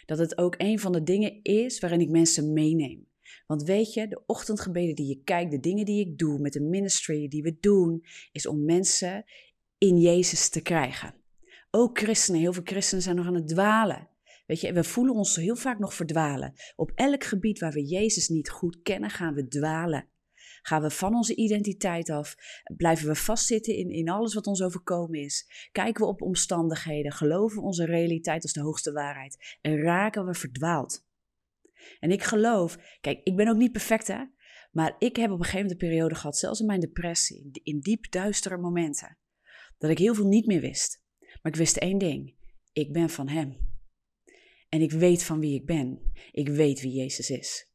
Dat 0.04 0.18
het 0.18 0.38
ook 0.38 0.54
een 0.58 0.78
van 0.78 0.92
de 0.92 1.02
dingen 1.02 1.42
is 1.42 1.78
waarin 1.78 2.00
ik 2.00 2.08
mensen 2.08 2.52
meeneem. 2.52 3.08
Want 3.46 3.62
weet 3.62 3.92
je, 3.92 4.08
de 4.08 4.22
ochtendgebeden 4.26 4.94
die 4.94 5.06
je 5.06 5.22
kijkt, 5.24 5.50
de 5.50 5.60
dingen 5.60 5.84
die 5.84 6.06
ik 6.06 6.18
doe 6.18 6.38
met 6.38 6.52
de 6.52 6.60
ministry 6.60 7.28
die 7.28 7.42
we 7.42 7.56
doen, 7.60 8.04
is 8.32 8.46
om 8.46 8.64
mensen 8.64 9.24
in 9.78 9.98
Jezus 9.98 10.48
te 10.48 10.60
krijgen. 10.60 11.14
Ook 11.70 11.98
christenen, 11.98 12.40
heel 12.40 12.52
veel 12.52 12.62
christenen 12.64 13.02
zijn 13.02 13.16
nog 13.16 13.26
aan 13.26 13.34
het 13.34 13.48
dwalen. 13.48 14.08
Weet 14.46 14.60
je, 14.60 14.72
we 14.72 14.84
voelen 14.84 15.14
ons 15.14 15.36
heel 15.36 15.56
vaak 15.56 15.78
nog 15.78 15.94
verdwalen. 15.94 16.54
Op 16.76 16.92
elk 16.94 17.24
gebied 17.24 17.58
waar 17.58 17.72
we 17.72 17.86
Jezus 17.86 18.28
niet 18.28 18.50
goed 18.50 18.82
kennen, 18.82 19.10
gaan 19.10 19.34
we 19.34 19.48
dwalen. 19.48 20.08
Gaan 20.62 20.82
we 20.82 20.90
van 20.90 21.14
onze 21.14 21.34
identiteit 21.34 22.10
af? 22.10 22.36
Blijven 22.76 23.08
we 23.08 23.14
vastzitten 23.14 23.74
in, 23.74 23.90
in 23.90 24.08
alles 24.08 24.34
wat 24.34 24.46
ons 24.46 24.62
overkomen 24.62 25.20
is? 25.20 25.68
Kijken 25.72 26.04
we 26.04 26.10
op 26.10 26.22
omstandigheden? 26.22 27.12
Geloven 27.12 27.58
we 27.58 27.64
onze 27.64 27.84
realiteit 27.84 28.42
als 28.42 28.52
de 28.52 28.60
hoogste 28.60 28.92
waarheid? 28.92 29.58
En 29.60 29.80
raken 29.80 30.26
we 30.26 30.34
verdwaald? 30.34 31.04
En 31.98 32.10
ik 32.10 32.22
geloof, 32.22 32.78
kijk, 33.00 33.20
ik 33.22 33.36
ben 33.36 33.48
ook 33.48 33.56
niet 33.56 33.72
perfect 33.72 34.06
hè, 34.06 34.24
maar 34.70 34.96
ik 34.98 35.16
heb 35.16 35.30
op 35.30 35.38
een 35.38 35.44
gegeven 35.44 35.60
moment 35.60 35.82
een 35.82 35.88
periode 35.88 36.14
gehad, 36.14 36.36
zelfs 36.36 36.60
in 36.60 36.66
mijn 36.66 36.80
depressie, 36.80 37.50
in 37.62 37.80
diep 37.80 38.10
duistere 38.10 38.56
momenten, 38.56 39.18
dat 39.78 39.90
ik 39.90 39.98
heel 39.98 40.14
veel 40.14 40.26
niet 40.26 40.46
meer 40.46 40.60
wist. 40.60 41.04
Maar 41.20 41.52
ik 41.52 41.58
wist 41.58 41.76
één 41.76 41.98
ding, 41.98 42.34
ik 42.72 42.92
ben 42.92 43.10
van 43.10 43.28
Hem. 43.28 43.74
En 44.68 44.82
ik 44.82 44.92
weet 44.92 45.22
van 45.22 45.40
wie 45.40 45.54
ik 45.54 45.66
ben. 45.66 46.12
Ik 46.30 46.48
weet 46.48 46.80
wie 46.80 46.92
Jezus 46.92 47.30
is. 47.30 47.70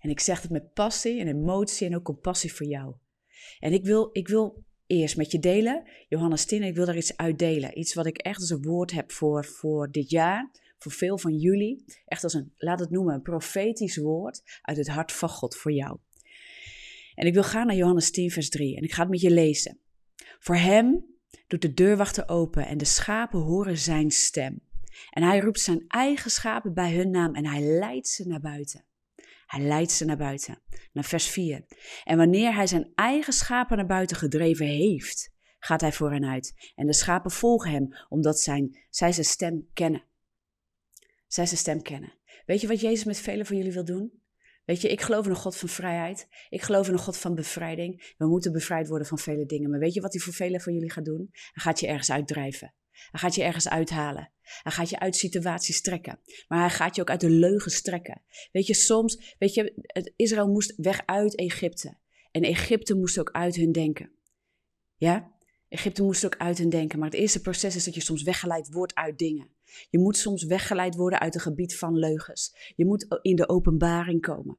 En 0.00 0.10
ik 0.10 0.20
zeg 0.20 0.42
het 0.42 0.50
met 0.50 0.72
passie 0.72 1.20
en 1.20 1.28
emotie 1.28 1.86
en 1.86 1.96
ook 1.96 2.04
compassie 2.04 2.52
voor 2.52 2.66
jou. 2.66 2.94
En 3.58 3.72
ik 3.72 3.84
wil, 3.84 4.08
ik 4.12 4.28
wil 4.28 4.64
eerst 4.86 5.16
met 5.16 5.32
je 5.32 5.38
delen, 5.38 5.88
Johannes 6.08 6.44
10, 6.44 6.62
ik 6.62 6.74
wil 6.74 6.86
daar 6.86 6.96
iets 6.96 7.16
uitdelen. 7.16 7.78
Iets 7.78 7.94
wat 7.94 8.06
ik 8.06 8.18
echt 8.18 8.40
als 8.40 8.50
een 8.50 8.62
woord 8.62 8.90
heb 8.90 9.12
voor, 9.12 9.44
voor 9.44 9.90
dit 9.90 10.10
jaar 10.10 10.50
voor 10.78 10.92
veel 10.92 11.18
van 11.18 11.34
jullie 11.36 11.84
echt 12.04 12.24
als 12.24 12.34
een, 12.34 12.52
laat 12.56 12.80
het 12.80 12.90
noemen, 12.90 13.14
een 13.14 13.22
profetisch 13.22 13.96
woord 13.96 14.42
uit 14.62 14.76
het 14.76 14.88
hart 14.88 15.12
van 15.12 15.28
God 15.28 15.56
voor 15.56 15.72
jou. 15.72 15.98
En 17.14 17.26
ik 17.26 17.34
wil 17.34 17.42
gaan 17.42 17.66
naar 17.66 17.76
Johannes 17.76 18.10
10, 18.10 18.30
vers 18.30 18.48
3 18.48 18.76
en 18.76 18.82
ik 18.82 18.92
ga 18.92 19.02
het 19.02 19.10
met 19.10 19.20
je 19.20 19.30
lezen. 19.30 19.78
Voor 20.38 20.56
hem 20.56 21.04
doet 21.46 21.62
de 21.62 21.74
deurwachter 21.74 22.28
open 22.28 22.66
en 22.66 22.78
de 22.78 22.84
schapen 22.84 23.40
horen 23.40 23.78
zijn 23.78 24.10
stem. 24.10 24.60
En 25.10 25.22
hij 25.22 25.40
roept 25.40 25.60
zijn 25.60 25.84
eigen 25.88 26.30
schapen 26.30 26.74
bij 26.74 26.94
hun 26.94 27.10
naam 27.10 27.34
en 27.34 27.46
hij 27.46 27.60
leidt 27.60 28.08
ze 28.08 28.26
naar 28.26 28.40
buiten. 28.40 28.84
Hij 29.46 29.60
leidt 29.60 29.90
ze 29.90 30.04
naar 30.04 30.16
buiten. 30.16 30.62
Naar 30.92 31.04
vers 31.04 31.28
4. 31.28 31.64
En 32.04 32.16
wanneer 32.16 32.54
hij 32.54 32.66
zijn 32.66 32.92
eigen 32.94 33.32
schapen 33.32 33.76
naar 33.76 33.86
buiten 33.86 34.16
gedreven 34.16 34.66
heeft, 34.66 35.32
gaat 35.58 35.80
hij 35.80 35.92
voor 35.92 36.12
hen 36.12 36.24
uit. 36.24 36.72
En 36.74 36.86
de 36.86 36.92
schapen 36.92 37.30
volgen 37.30 37.70
hem, 37.70 37.88
omdat 38.08 38.40
zijn, 38.40 38.78
zij 38.90 39.12
zijn 39.12 39.26
stem 39.26 39.68
kennen 39.72 40.02
zij 41.28 41.46
zijn 41.46 41.58
stem 41.58 41.82
kennen. 41.82 42.12
Weet 42.46 42.60
je 42.60 42.66
wat 42.66 42.80
Jezus 42.80 43.04
met 43.04 43.18
velen 43.18 43.46
van 43.46 43.56
jullie 43.56 43.72
wil 43.72 43.84
doen? 43.84 44.22
Weet 44.64 44.80
je, 44.80 44.88
ik 44.88 45.00
geloof 45.00 45.24
in 45.24 45.30
een 45.30 45.36
God 45.36 45.56
van 45.56 45.68
vrijheid. 45.68 46.28
Ik 46.48 46.62
geloof 46.62 46.86
in 46.86 46.92
een 46.92 46.98
God 46.98 47.16
van 47.16 47.34
bevrijding. 47.34 48.14
We 48.18 48.26
moeten 48.26 48.52
bevrijd 48.52 48.88
worden 48.88 49.06
van 49.06 49.18
vele 49.18 49.46
dingen. 49.46 49.70
Maar 49.70 49.78
weet 49.78 49.94
je 49.94 50.00
wat 50.00 50.12
hij 50.12 50.22
voor 50.22 50.32
velen 50.32 50.60
van 50.60 50.72
jullie 50.72 50.90
gaat 50.90 51.04
doen? 51.04 51.28
Hij 51.30 51.62
gaat 51.62 51.80
je 51.80 51.86
ergens 51.86 52.10
uitdrijven. 52.10 52.74
Hij 53.10 53.20
gaat 53.20 53.34
je 53.34 53.42
ergens 53.42 53.68
uithalen. 53.68 54.32
Hij 54.62 54.72
gaat 54.72 54.90
je 54.90 54.98
uit 54.98 55.16
situaties 55.16 55.82
trekken. 55.82 56.20
Maar 56.48 56.58
hij 56.58 56.70
gaat 56.70 56.94
je 56.94 57.00
ook 57.00 57.10
uit 57.10 57.20
de 57.20 57.30
leugen 57.30 57.82
trekken. 57.82 58.22
Weet 58.52 58.66
je, 58.66 58.74
soms, 58.74 59.34
weet 59.38 59.54
je, 59.54 60.12
Israël 60.16 60.48
moest 60.48 60.74
weg 60.76 61.02
uit 61.06 61.36
Egypte. 61.36 61.96
En 62.30 62.42
Egypte 62.42 62.94
moest 62.94 63.18
ook 63.18 63.30
uit 63.30 63.56
hun 63.56 63.72
denken. 63.72 64.10
Ja? 64.96 65.32
Egypte 65.68 66.02
moest 66.02 66.24
ook 66.24 66.36
uit 66.36 66.58
hun 66.58 66.68
denken. 66.68 66.98
Maar 66.98 67.10
het 67.10 67.18
eerste 67.18 67.40
proces 67.40 67.76
is 67.76 67.84
dat 67.84 67.94
je 67.94 68.00
soms 68.00 68.22
weggeleid 68.22 68.68
wordt 68.72 68.94
uit 68.94 69.18
dingen. 69.18 69.50
Je 69.90 69.98
moet 69.98 70.16
soms 70.16 70.44
weggeleid 70.44 70.94
worden 70.94 71.20
uit 71.20 71.34
een 71.34 71.40
gebied 71.40 71.76
van 71.76 71.98
leugens. 71.98 72.72
Je 72.76 72.86
moet 72.86 73.18
in 73.22 73.36
de 73.36 73.48
openbaring 73.48 74.20
komen. 74.20 74.58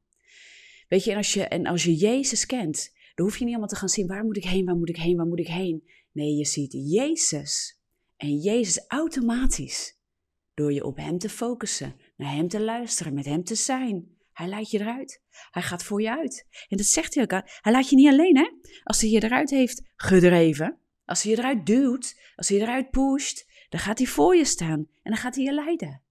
Weet 0.87 1.03
je, 1.03 1.11
en 1.11 1.17
als 1.17 1.33
je, 1.33 1.43
en 1.43 1.65
als 1.65 1.83
je 1.83 1.95
Jezus 1.95 2.45
kent, 2.45 2.91
dan 3.15 3.25
hoef 3.25 3.37
je 3.37 3.43
niet 3.43 3.53
allemaal 3.53 3.69
te 3.69 3.75
gaan 3.75 3.89
zien, 3.89 4.07
waar 4.07 4.23
moet 4.23 4.37
ik 4.37 4.43
heen, 4.43 4.65
waar 4.65 4.75
moet 4.75 4.89
ik 4.89 4.97
heen, 4.97 5.17
waar 5.17 5.27
moet 5.27 5.39
ik 5.39 5.47
heen. 5.47 5.89
Nee, 6.11 6.35
je 6.35 6.45
ziet 6.45 6.73
Jezus. 6.73 7.79
En 8.15 8.37
Jezus 8.37 8.85
automatisch, 8.87 9.97
door 10.53 10.73
je 10.73 10.83
op 10.83 10.97
Hem 10.97 11.17
te 11.17 11.29
focussen, 11.29 11.95
naar 12.17 12.33
Hem 12.33 12.47
te 12.47 12.61
luisteren, 12.61 13.13
met 13.13 13.25
Hem 13.25 13.43
te 13.43 13.55
zijn. 13.55 14.17
Hij 14.31 14.47
leidt 14.47 14.71
je 14.71 14.79
eruit. 14.79 15.21
Hij 15.51 15.61
gaat 15.61 15.83
voor 15.83 16.01
je 16.01 16.17
uit. 16.17 16.47
En 16.67 16.77
dat 16.77 16.85
zegt 16.85 17.13
hij 17.13 17.23
ook. 17.23 17.31
Hij 17.61 17.71
laat 17.71 17.89
je 17.89 17.95
niet 17.95 18.11
alleen, 18.11 18.37
hè? 18.37 18.49
Als 18.83 19.01
hij 19.01 19.09
je 19.09 19.23
eruit 19.23 19.49
heeft 19.49 19.81
gedreven, 19.95 20.79
Als 21.05 21.23
hij 21.23 21.31
je 21.31 21.37
eruit 21.37 21.65
duwt, 21.65 22.21
als 22.35 22.47
hij 22.47 22.57
je 22.57 22.63
eruit 22.63 22.89
pusht, 22.89 23.48
dan 23.69 23.79
gaat 23.79 23.97
hij 23.97 24.07
voor 24.07 24.35
je 24.35 24.45
staan 24.45 24.79
en 24.79 25.11
dan 25.11 25.17
gaat 25.17 25.35
hij 25.35 25.43
je 25.43 25.53
leiden. 25.53 26.01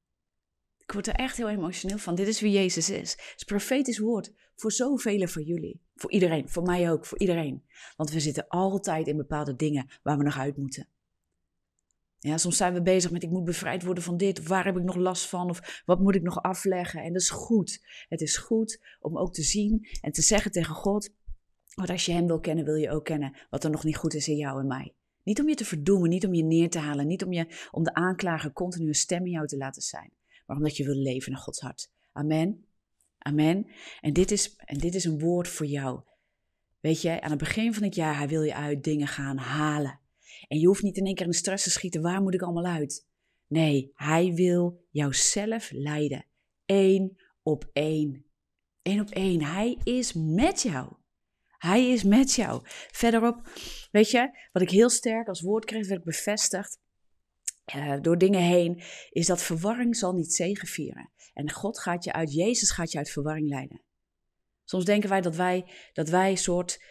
Ik 0.79 0.93
word 0.93 1.07
er 1.07 1.15
echt 1.15 1.37
heel 1.37 1.49
emotioneel 1.49 1.99
van. 1.99 2.15
Dit 2.15 2.27
is 2.27 2.41
wie 2.41 2.53
Jezus 2.53 2.91
is. 2.91 3.11
Het 3.11 3.35
is 3.37 3.45
profetisch 3.45 3.99
woord 3.99 4.33
voor 4.57 4.73
zoveel 4.73 5.27
van 5.29 5.43
jullie. 5.43 5.81
Voor 5.95 6.11
iedereen, 6.11 6.49
voor 6.49 6.63
mij 6.63 6.91
ook, 6.91 7.07
voor 7.07 7.19
iedereen. 7.19 7.65
Want 7.97 8.11
we 8.11 8.21
zitten 8.21 8.49
altijd 8.49 9.07
in 9.07 9.17
bepaalde 9.17 9.57
dingen 9.57 9.91
waar 10.03 10.19
we 10.19 10.25
nog 10.25 10.39
uit 10.39 10.57
moeten. 10.57 10.89
Ja, 12.19 12.39
soms 12.39 12.57
zijn 12.57 12.75
we 12.75 12.83
bezig 12.83 13.11
met 13.11 13.23
ik 13.23 13.31
moet 13.31 13.45
bevrijd 13.45 13.85
worden 13.85 14.03
van 14.03 14.17
dit, 14.17 14.39
of 14.39 14.49
waar 14.49 14.65
heb 14.65 14.77
ik 14.77 14.83
nog 14.83 14.97
last 14.97 15.29
van, 15.29 15.51
of 15.51 15.83
wat 15.87 16.01
moet 16.01 16.15
ik 16.15 16.23
nog 16.23 16.43
afleggen. 16.43 17.03
En 17.03 17.13
dat 17.13 17.23
is 17.23 17.31
goed. 17.31 17.85
Het 18.09 18.21
is 18.21 18.37
goed 18.37 18.81
om 19.01 19.19
ook 19.19 19.35
te 19.35 19.43
zien 19.43 19.89
en 20.01 20.13
te 20.13 20.23
zeggen 20.23 20.51
tegen 20.51 20.75
God, 20.75 21.11
want 21.75 21.91
als 21.91 22.07
je 22.07 22.13
Hem 22.13 22.27
wil 22.27 22.41
kennen, 22.41 22.65
wil 22.65 22.75
je 22.75 22.91
ook 22.91 23.05
kennen 23.05 23.37
wat 23.51 23.65
er 23.65 23.71
nog 23.71 23.85
niet 23.85 23.97
goed 23.97 24.15
is 24.15 24.29
in 24.29 24.37
jou 24.37 24.61
en 24.61 24.67
mij. 24.67 24.95
Niet 25.29 25.41
om 25.41 25.49
je 25.49 25.55
te 25.55 25.65
verdoemen, 25.65 26.09
niet 26.09 26.27
om 26.27 26.35
je 26.35 26.43
neer 26.43 26.71
te 26.71 26.79
halen, 26.79 27.07
niet 27.07 27.25
om, 27.25 27.33
je, 27.33 27.69
om 27.71 27.83
de 27.83 27.95
aanklager 27.95 28.53
continu 28.53 28.87
een 28.87 28.95
stem 28.95 29.25
in 29.25 29.31
jou 29.31 29.47
te 29.47 29.57
laten 29.57 29.83
zijn, 29.83 30.13
maar 30.47 30.57
omdat 30.57 30.77
je 30.77 30.85
wil 30.85 30.95
leven 30.95 31.33
naar 31.33 31.41
Gods 31.41 31.61
hart. 31.61 31.91
Amen. 32.13 32.65
Amen. 33.19 33.67
En 34.01 34.13
dit 34.13 34.31
is, 34.31 34.57
en 34.57 34.79
dit 34.79 34.95
is 34.95 35.05
een 35.05 35.19
woord 35.19 35.49
voor 35.49 35.67
jou. 35.67 36.01
Weet 36.81 37.03
je, 37.03 37.21
aan 37.21 37.31
het 37.31 37.39
begin 37.39 37.75
van 37.75 37.83
het 37.83 37.95
jaar, 37.95 38.17
hij 38.17 38.29
wil 38.29 38.43
je 38.43 38.55
uit 38.55 38.85
dingen 38.85 39.07
gaan 39.07 39.37
halen. 39.37 40.01
En 40.49 40.59
je 40.59 40.67
hoeft 40.67 40.83
niet 40.83 40.97
in 40.97 41.05
één 41.05 41.15
keer 41.15 41.25
in 41.25 41.31
de 41.31 41.37
stress 41.37 41.65
te 41.65 41.71
schieten, 41.71 42.03
waar 42.03 42.23
moet 42.23 42.35
ik 42.35 42.43
allemaal 42.43 42.73
uit? 42.73 43.07
Nee, 43.47 43.91
hij 43.95 44.35
wil 44.35 44.85
jouzelf 44.91 45.71
leiden. 45.71 46.25
Eén 46.67 47.19
op 47.43 47.71
één. 47.73 48.25
Eén 48.83 49.01
op 49.01 49.11
één. 49.11 49.43
Hij 49.43 49.79
is 49.85 50.13
met 50.13 50.63
jou. 50.63 50.98
Hij 51.59 51.89
is 51.89 52.03
met 52.03 52.35
jou. 52.35 52.61
Verderop, 52.93 53.49
weet 53.91 54.11
je, 54.11 54.31
wat 54.53 54.63
ik 54.63 54.71
heel 54.71 54.91
sterk 54.91 55.29
als 55.29 55.41
woord 55.41 55.65
kreeg, 55.65 55.89
werd 55.89 56.05
bevestigd 56.05 56.81
uh, 57.77 58.01
door 58.01 58.19
dingen 58.19 58.43
heen, 58.43 58.83
is 59.11 59.27
dat 59.27 59.43
verwarring 59.43 59.97
zal 59.97 60.13
niet 60.13 60.33
zegevieren. 60.33 61.11
En 61.35 61.51
God 61.51 61.81
gaat 61.81 62.05
je 62.05 62.13
uit, 62.13 62.35
Jezus 62.35 62.71
gaat 62.71 62.93
je 62.93 62.99
uit 62.99 63.11
verwarring 63.11 63.49
leiden. 63.49 63.83
Soms 64.65 64.85
denken 64.85 65.09
wij 65.09 65.21
dat 65.21 65.37
wij, 65.37 65.71
dat 65.93 66.09
wij 66.09 66.35
soort, 66.35 66.83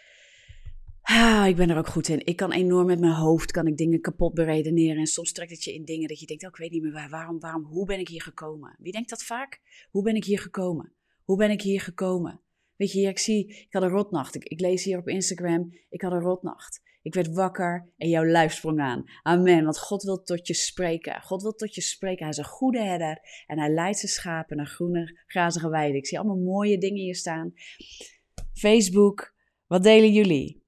ah, 1.00 1.46
ik 1.46 1.56
ben 1.56 1.70
er 1.70 1.78
ook 1.78 1.86
goed 1.86 2.08
in. 2.08 2.26
Ik 2.26 2.36
kan 2.36 2.52
enorm 2.52 2.86
met 2.86 3.00
mijn 3.00 3.12
hoofd, 3.12 3.50
kan 3.50 3.66
ik 3.66 3.76
dingen 3.76 4.00
kapot 4.00 4.34
beredeneren. 4.34 4.96
En 4.96 5.06
soms 5.06 5.32
trekt 5.32 5.50
het 5.50 5.64
je 5.64 5.74
in 5.74 5.84
dingen 5.84 6.08
dat 6.08 6.20
je 6.20 6.26
denkt, 6.26 6.42
oh, 6.44 6.48
ik 6.48 6.56
weet 6.56 6.70
niet 6.70 6.82
meer 6.82 6.92
waar, 6.92 7.10
waarom, 7.10 7.40
waarom, 7.40 7.64
hoe 7.64 7.86
ben 7.86 7.98
ik 7.98 8.08
hier 8.08 8.22
gekomen? 8.22 8.76
Wie 8.78 8.92
denkt 8.92 9.10
dat 9.10 9.22
vaak? 9.22 9.60
Hoe 9.90 10.02
ben 10.02 10.14
ik 10.14 10.24
hier 10.24 10.40
gekomen? 10.40 10.92
Hoe 11.24 11.36
ben 11.36 11.50
ik 11.50 11.62
hier 11.62 11.80
gekomen? 11.80 12.40
Weet 12.78 12.92
je, 12.92 13.00
ik 13.00 13.18
zie, 13.18 13.48
ik 13.48 13.72
had 13.72 13.82
een 13.82 13.88
rotnacht. 13.88 14.34
Ik, 14.34 14.44
ik 14.44 14.60
lees 14.60 14.84
hier 14.84 14.98
op 14.98 15.08
Instagram, 15.08 15.72
ik 15.88 16.00
had 16.00 16.12
een 16.12 16.20
rotnacht. 16.20 16.80
Ik 17.02 17.14
werd 17.14 17.32
wakker 17.32 17.88
en 17.96 18.08
jouw 18.08 18.24
lijf 18.24 18.52
sprong 18.52 18.80
aan. 18.80 19.04
Amen. 19.22 19.64
Want 19.64 19.78
God 19.78 20.02
wil 20.02 20.22
tot 20.22 20.46
je 20.46 20.54
spreken. 20.54 21.22
God 21.22 21.42
wil 21.42 21.54
tot 21.54 21.74
je 21.74 21.80
spreken. 21.80 22.18
Hij 22.18 22.28
is 22.28 22.36
een 22.36 22.44
goede 22.44 22.82
herder. 22.82 23.20
En 23.46 23.58
hij 23.58 23.70
leidt 23.70 23.98
zijn 23.98 24.12
schapen 24.12 24.56
naar 24.56 24.66
groene, 24.66 25.22
grazige 25.26 25.68
weiden. 25.68 25.96
Ik 25.96 26.06
zie 26.06 26.18
allemaal 26.18 26.36
mooie 26.36 26.78
dingen 26.78 27.02
hier 27.02 27.14
staan. 27.14 27.52
Facebook, 28.52 29.34
wat 29.66 29.82
delen 29.82 30.12
jullie? 30.12 30.64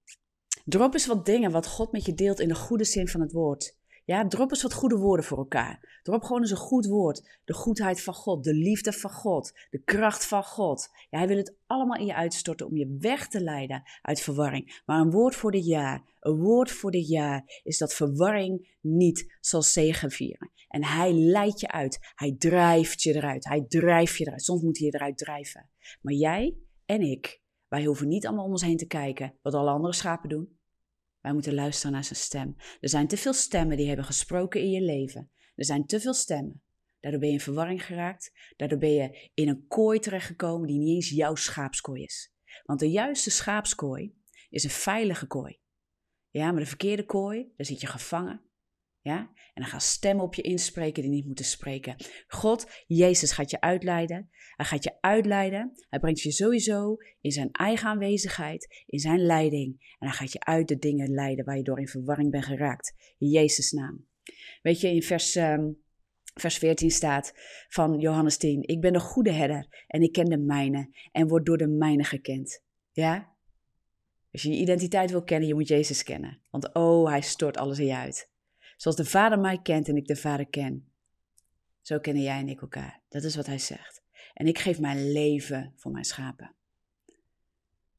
Drop 0.64 0.92
eens 0.92 1.06
wat 1.06 1.26
dingen 1.26 1.50
wat 1.50 1.66
God 1.66 1.92
met 1.92 2.04
je 2.04 2.14
deelt 2.14 2.40
in 2.40 2.48
de 2.48 2.54
goede 2.54 2.84
zin 2.84 3.08
van 3.08 3.20
het 3.20 3.32
woord. 3.32 3.78
Ja, 4.10 4.26
drop 4.28 4.50
eens 4.50 4.62
wat 4.62 4.72
goede 4.72 4.96
woorden 4.96 5.24
voor 5.24 5.38
elkaar. 5.38 6.00
Drop 6.02 6.22
gewoon 6.22 6.40
eens 6.40 6.50
een 6.50 6.56
goed 6.56 6.86
woord. 6.86 7.40
De 7.44 7.52
goedheid 7.52 8.02
van 8.02 8.14
God, 8.14 8.44
de 8.44 8.54
liefde 8.54 8.92
van 8.92 9.10
God, 9.10 9.52
de 9.70 9.82
kracht 9.82 10.26
van 10.26 10.44
God. 10.44 10.88
Ja, 11.10 11.18
hij 11.18 11.26
wil 11.26 11.36
het 11.36 11.56
allemaal 11.66 11.98
in 11.98 12.06
je 12.06 12.14
uitstorten 12.14 12.66
om 12.66 12.76
je 12.76 12.96
weg 13.00 13.28
te 13.28 13.40
leiden 13.40 13.82
uit 14.02 14.20
verwarring. 14.20 14.82
Maar 14.86 15.00
een 15.00 15.10
woord 15.10 15.34
voor 15.34 15.50
dit 15.50 15.66
jaar, 15.66 16.16
een 16.20 16.36
woord 16.36 16.70
voor 16.70 16.90
dit 16.90 17.08
jaar 17.08 17.60
is 17.62 17.78
dat 17.78 17.94
verwarring 17.94 18.76
niet 18.80 19.36
zal 19.40 19.62
zegenvieren. 19.62 20.50
En 20.68 20.84
hij 20.84 21.12
leidt 21.12 21.60
je 21.60 21.68
uit. 21.68 21.98
Hij 22.14 22.34
drijft 22.38 23.02
je 23.02 23.14
eruit. 23.14 23.44
Hij 23.44 23.64
drijft 23.68 24.16
je 24.16 24.26
eruit. 24.26 24.42
Soms 24.42 24.62
moet 24.62 24.78
hij 24.78 24.86
je 24.86 24.94
eruit 24.94 25.18
drijven. 25.18 25.70
Maar 26.02 26.14
jij 26.14 26.56
en 26.86 27.00
ik, 27.00 27.40
wij 27.68 27.84
hoeven 27.84 28.08
niet 28.08 28.26
allemaal 28.26 28.44
om 28.44 28.50
ons 28.50 28.62
heen 28.62 28.76
te 28.76 28.86
kijken 28.86 29.34
wat 29.42 29.54
alle 29.54 29.70
andere 29.70 29.94
schapen 29.94 30.28
doen. 30.28 30.58
Wij 31.20 31.32
moeten 31.32 31.54
luisteren 31.54 31.92
naar 31.92 32.04
zijn 32.04 32.18
stem. 32.18 32.56
Er 32.80 32.88
zijn 32.88 33.06
te 33.06 33.16
veel 33.16 33.32
stemmen 33.32 33.76
die 33.76 33.86
hebben 33.86 34.04
gesproken 34.04 34.60
in 34.60 34.70
je 34.70 34.80
leven. 34.80 35.30
Er 35.54 35.64
zijn 35.64 35.86
te 35.86 36.00
veel 36.00 36.14
stemmen. 36.14 36.62
Daardoor 37.00 37.20
ben 37.20 37.28
je 37.28 37.34
in 37.34 37.40
verwarring 37.40 37.84
geraakt. 37.86 38.32
Daardoor 38.56 38.78
ben 38.78 38.92
je 38.92 39.30
in 39.34 39.48
een 39.48 39.66
kooi 39.66 39.98
terechtgekomen 39.98 40.66
die 40.66 40.78
niet 40.78 40.94
eens 40.94 41.10
jouw 41.10 41.34
schaapskooi 41.34 42.02
is. 42.02 42.32
Want 42.64 42.80
de 42.80 42.90
juiste 42.90 43.30
schaapskooi 43.30 44.14
is 44.50 44.64
een 44.64 44.70
veilige 44.70 45.26
kooi. 45.26 45.58
Ja, 46.30 46.50
maar 46.50 46.60
de 46.60 46.66
verkeerde 46.66 47.04
kooi, 47.04 47.52
daar 47.56 47.66
zit 47.66 47.80
je 47.80 47.86
gevangen. 47.86 48.49
Ja? 49.02 49.18
En 49.54 49.62
dan 49.62 49.64
gaan 49.64 49.80
stemmen 49.80 50.24
op 50.24 50.34
je 50.34 50.42
inspreken 50.42 51.02
die 51.02 51.10
niet 51.10 51.26
moeten 51.26 51.44
spreken. 51.44 51.96
God, 52.26 52.70
Jezus 52.86 53.32
gaat 53.32 53.50
je 53.50 53.60
uitleiden. 53.60 54.30
Hij 54.56 54.66
gaat 54.66 54.84
je 54.84 54.96
uitleiden. 55.00 55.72
Hij 55.88 55.98
brengt 55.98 56.20
je 56.20 56.32
sowieso 56.32 56.96
in 57.20 57.30
zijn 57.30 57.48
eigen 57.52 57.88
aanwezigheid, 57.88 58.84
in 58.86 58.98
zijn 58.98 59.20
leiding. 59.20 59.94
En 59.98 60.08
hij 60.08 60.16
gaat 60.16 60.32
je 60.32 60.40
uit 60.40 60.68
de 60.68 60.78
dingen 60.78 61.10
leiden 61.10 61.44
waar 61.44 61.56
je 61.56 61.62
door 61.62 61.78
in 61.78 61.88
verwarring 61.88 62.30
bent 62.30 62.44
geraakt. 62.44 63.14
In 63.18 63.28
Jezus' 63.28 63.72
naam. 63.72 64.06
Weet 64.62 64.80
je, 64.80 64.88
in 64.88 65.02
vers, 65.02 65.34
um, 65.34 65.82
vers 66.34 66.58
14 66.58 66.90
staat 66.90 67.32
van 67.68 67.98
Johannes 67.98 68.36
10. 68.36 68.68
Ik 68.68 68.80
ben 68.80 68.92
de 68.92 69.00
goede 69.00 69.32
herder 69.32 69.84
en 69.86 70.02
ik 70.02 70.12
ken 70.12 70.28
de 70.28 70.38
mijne 70.38 70.90
en 71.12 71.28
word 71.28 71.46
door 71.46 71.58
de 71.58 71.68
mijne 71.68 72.04
gekend. 72.04 72.62
Ja? 72.92 73.34
Als 74.32 74.42
je 74.42 74.50
je 74.50 74.56
identiteit 74.56 75.10
wil 75.10 75.22
kennen, 75.22 75.48
je 75.48 75.54
moet 75.54 75.68
Jezus 75.68 76.02
kennen. 76.02 76.40
Want 76.50 76.74
oh, 76.74 77.08
hij 77.08 77.20
stort 77.20 77.56
alles 77.56 77.78
in 77.78 77.86
je 77.86 77.96
uit. 77.96 78.29
Zoals 78.80 78.96
de 78.96 79.04
Vader 79.04 79.38
mij 79.38 79.60
kent 79.62 79.88
en 79.88 79.96
ik 79.96 80.06
de 80.06 80.16
Vader 80.16 80.48
ken. 80.48 80.92
Zo 81.80 81.98
kennen 81.98 82.22
jij 82.22 82.38
en 82.38 82.48
ik 82.48 82.60
elkaar. 82.60 83.02
Dat 83.08 83.24
is 83.24 83.36
wat 83.36 83.46
hij 83.46 83.58
zegt. 83.58 84.02
En 84.32 84.46
ik 84.46 84.58
geef 84.58 84.80
mijn 84.80 85.12
leven 85.12 85.72
voor 85.76 85.92
mijn 85.92 86.04
schapen. 86.04 86.54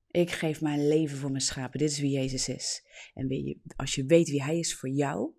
Ik 0.07 0.31
geef 0.31 0.61
mijn 0.61 0.87
leven 0.87 1.17
voor 1.17 1.29
mijn 1.29 1.41
schapen. 1.41 1.79
Dit 1.79 1.91
is 1.91 1.99
wie 1.99 2.11
Jezus 2.11 2.49
is. 2.49 2.85
En 3.13 3.61
als 3.75 3.95
je 3.95 4.05
weet 4.05 4.29
wie 4.29 4.43
Hij 4.43 4.59
is 4.59 4.75
voor 4.75 4.89
jou, 4.89 5.31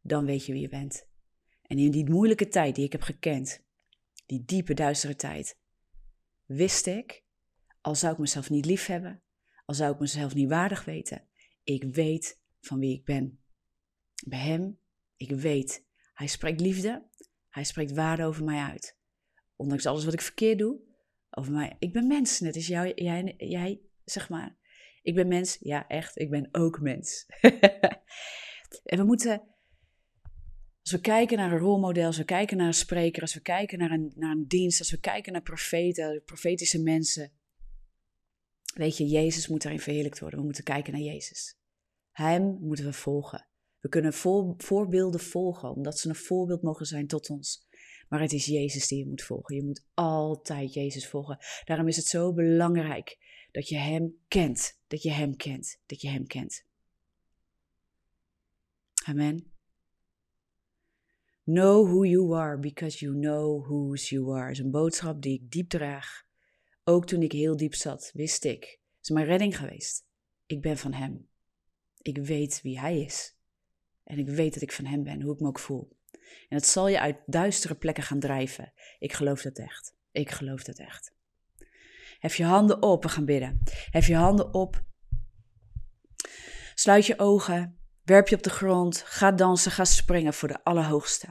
dan 0.00 0.24
weet 0.24 0.46
je 0.46 0.52
wie 0.52 0.60
je 0.60 0.68
bent. 0.68 1.08
En 1.62 1.78
in 1.78 1.90
die 1.90 2.10
moeilijke 2.10 2.48
tijd 2.48 2.74
die 2.74 2.84
ik 2.84 2.92
heb 2.92 3.02
gekend, 3.02 3.64
die 4.26 4.44
diepe, 4.44 4.74
duistere 4.74 5.16
tijd, 5.16 5.58
wist 6.44 6.86
ik, 6.86 7.24
al 7.80 7.94
zou 7.94 8.12
ik 8.12 8.18
mezelf 8.18 8.50
niet 8.50 8.64
lief 8.64 8.86
hebben, 8.86 9.22
al 9.64 9.74
zou 9.74 9.92
ik 9.92 10.00
mezelf 10.00 10.34
niet 10.34 10.48
waardig 10.48 10.84
weten, 10.84 11.28
ik 11.64 11.84
weet 11.84 12.40
van 12.60 12.78
wie 12.78 12.94
ik 12.94 13.04
ben. 13.04 13.40
Bij 14.26 14.38
Hem, 14.38 14.78
ik 15.16 15.30
weet, 15.30 15.84
Hij 16.12 16.26
spreekt 16.26 16.60
liefde, 16.60 17.08
Hij 17.48 17.64
spreekt 17.64 17.92
waarde 17.92 18.24
over 18.24 18.44
mij 18.44 18.62
uit. 18.62 18.98
Ondanks 19.56 19.86
alles 19.86 20.04
wat 20.04 20.12
ik 20.12 20.20
verkeerd 20.20 20.58
doe, 20.58 20.80
over 21.30 21.52
mij. 21.52 21.76
Ik 21.78 21.92
ben 21.92 22.06
mens, 22.06 22.40
net 22.40 22.54
als 22.54 22.66
jou, 22.66 22.92
jij, 22.94 23.34
jij, 23.36 23.80
zeg 24.04 24.28
maar. 24.28 24.58
Ik 25.02 25.14
ben 25.14 25.28
mens, 25.28 25.56
ja 25.60 25.88
echt, 25.88 26.18
ik 26.18 26.30
ben 26.30 26.48
ook 26.52 26.80
mens. 26.80 27.26
en 28.84 28.98
we 28.98 29.04
moeten, 29.04 29.42
als 30.80 30.90
we 30.90 31.00
kijken 31.00 31.36
naar 31.36 31.52
een 31.52 31.58
rolmodel, 31.58 32.06
als 32.06 32.16
we 32.16 32.24
kijken 32.24 32.56
naar 32.56 32.66
een 32.66 32.74
spreker, 32.74 33.22
als 33.22 33.34
we 33.34 33.40
kijken 33.40 33.78
naar 33.78 33.90
een, 33.90 34.12
naar 34.14 34.30
een 34.30 34.46
dienst, 34.46 34.78
als 34.78 34.90
we 34.90 35.00
kijken 35.00 35.32
naar 35.32 35.42
profeten, 35.42 36.22
profetische 36.24 36.82
mensen. 36.82 37.32
Weet 38.74 38.96
je, 38.96 39.06
Jezus 39.06 39.48
moet 39.48 39.62
daarin 39.62 39.80
verheerlijkt 39.80 40.20
worden. 40.20 40.38
We 40.38 40.44
moeten 40.44 40.64
kijken 40.64 40.92
naar 40.92 41.02
Jezus. 41.02 41.58
Hem 42.10 42.58
moeten 42.60 42.84
we 42.84 42.92
volgen. 42.92 43.49
We 43.80 43.88
kunnen 43.88 44.12
voorbeelden 44.56 45.20
volgen, 45.20 45.70
omdat 45.70 45.98
ze 45.98 46.08
een 46.08 46.14
voorbeeld 46.14 46.62
mogen 46.62 46.86
zijn 46.86 47.06
tot 47.06 47.30
ons. 47.30 47.68
Maar 48.08 48.20
het 48.20 48.32
is 48.32 48.46
Jezus 48.46 48.88
die 48.88 48.98
je 48.98 49.06
moet 49.06 49.22
volgen. 49.22 49.54
Je 49.54 49.64
moet 49.64 49.84
altijd 49.94 50.74
Jezus 50.74 51.08
volgen. 51.08 51.38
Daarom 51.64 51.88
is 51.88 51.96
het 51.96 52.06
zo 52.06 52.32
belangrijk 52.32 53.18
dat 53.52 53.68
je 53.68 53.76
Hem 53.76 54.16
kent. 54.28 54.78
Dat 54.86 55.02
je 55.02 55.10
Hem 55.10 55.36
kent. 55.36 55.80
Dat 55.86 56.00
je 56.00 56.08
Hem 56.08 56.26
kent. 56.26 56.64
Amen. 59.04 59.52
Know 61.44 61.86
who 61.86 62.04
you 62.04 62.36
are 62.36 62.58
because 62.58 63.04
you 63.04 63.18
know 63.18 63.66
whose 63.66 64.14
you 64.14 64.38
are. 64.38 64.50
is 64.50 64.58
een 64.58 64.70
boodschap 64.70 65.22
die 65.22 65.40
ik 65.42 65.50
diep 65.50 65.68
draag. 65.68 66.26
Ook 66.84 67.06
toen 67.06 67.22
ik 67.22 67.32
heel 67.32 67.56
diep 67.56 67.74
zat, 67.74 68.10
wist 68.14 68.44
ik. 68.44 68.62
Het 68.62 69.02
is 69.02 69.10
mijn 69.10 69.26
redding 69.26 69.56
geweest. 69.56 70.04
Ik 70.46 70.60
ben 70.60 70.78
van 70.78 70.92
Hem. 70.92 71.28
Ik 71.98 72.18
weet 72.18 72.60
wie 72.62 72.80
Hij 72.80 73.00
is. 73.00 73.38
En 74.10 74.18
ik 74.18 74.28
weet 74.28 74.54
dat 74.54 74.62
ik 74.62 74.72
van 74.72 74.84
Hem 74.84 75.02
ben, 75.02 75.22
hoe 75.22 75.34
ik 75.34 75.40
me 75.40 75.46
ook 75.46 75.58
voel. 75.58 75.96
En 76.48 76.56
het 76.56 76.66
zal 76.66 76.88
je 76.88 77.00
uit 77.00 77.16
duistere 77.26 77.74
plekken 77.74 78.02
gaan 78.02 78.20
drijven. 78.20 78.72
Ik 78.98 79.12
geloof 79.12 79.42
dat 79.42 79.58
echt. 79.58 79.94
Ik 80.12 80.30
geloof 80.30 80.64
dat 80.64 80.78
echt. 80.78 81.12
Hef 82.18 82.36
je 82.36 82.44
handen 82.44 82.82
op, 82.82 83.02
we 83.02 83.08
gaan 83.08 83.24
bidden. 83.24 83.62
Hef 83.90 84.06
je 84.06 84.14
handen 84.14 84.54
op. 84.54 84.82
Sluit 86.74 87.06
je 87.06 87.18
ogen. 87.18 87.78
Werp 88.04 88.28
je 88.28 88.36
op 88.36 88.42
de 88.42 88.50
grond. 88.50 89.02
Ga 89.06 89.32
dansen, 89.32 89.70
ga 89.70 89.84
springen 89.84 90.34
voor 90.34 90.48
de 90.48 90.64
Allerhoogste. 90.64 91.28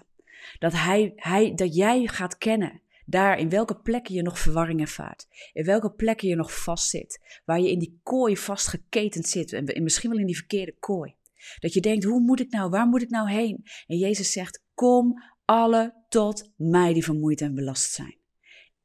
Dat, 0.59 0.73
hij, 0.73 1.13
hij, 1.15 1.53
dat 1.55 1.75
jij 1.75 2.07
gaat 2.07 2.37
kennen 2.37 2.81
daar 3.05 3.39
in 3.39 3.49
welke 3.49 3.75
plekken 3.75 4.13
je 4.13 4.21
nog 4.21 4.39
verwarring 4.39 4.81
ervaart. 4.81 5.27
In 5.53 5.65
welke 5.65 5.91
plekken 5.91 6.27
je 6.27 6.35
nog 6.35 6.63
vastzit. 6.63 7.41
Waar 7.45 7.59
je 7.59 7.71
in 7.71 7.79
die 7.79 7.99
kooi 8.03 8.37
vastgeketend 8.37 9.27
zit. 9.27 9.53
En 9.53 9.83
misschien 9.83 10.09
wel 10.09 10.19
in 10.19 10.25
die 10.25 10.35
verkeerde 10.35 10.75
kooi. 10.79 11.15
Dat 11.59 11.73
je 11.73 11.81
denkt, 11.81 12.03
hoe 12.03 12.19
moet 12.19 12.39
ik 12.39 12.51
nou, 12.51 12.69
waar 12.69 12.87
moet 12.87 13.01
ik 13.01 13.09
nou 13.09 13.29
heen? 13.29 13.63
En 13.87 13.97
Jezus 13.97 14.31
zegt, 14.31 14.63
kom 14.73 15.23
alle 15.45 16.05
tot 16.09 16.51
mij 16.55 16.93
die 16.93 17.03
vermoeid 17.03 17.41
en 17.41 17.55
belast 17.55 17.91
zijn. 17.91 18.17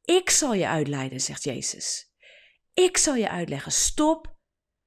Ik 0.03 0.29
zal 0.29 0.53
je 0.53 0.67
uitleiden, 0.67 1.21
zegt 1.21 1.43
Jezus. 1.43 2.11
Ik 2.73 2.97
zal 2.97 3.15
je 3.15 3.29
uitleggen. 3.29 3.71
Stop, 3.71 4.35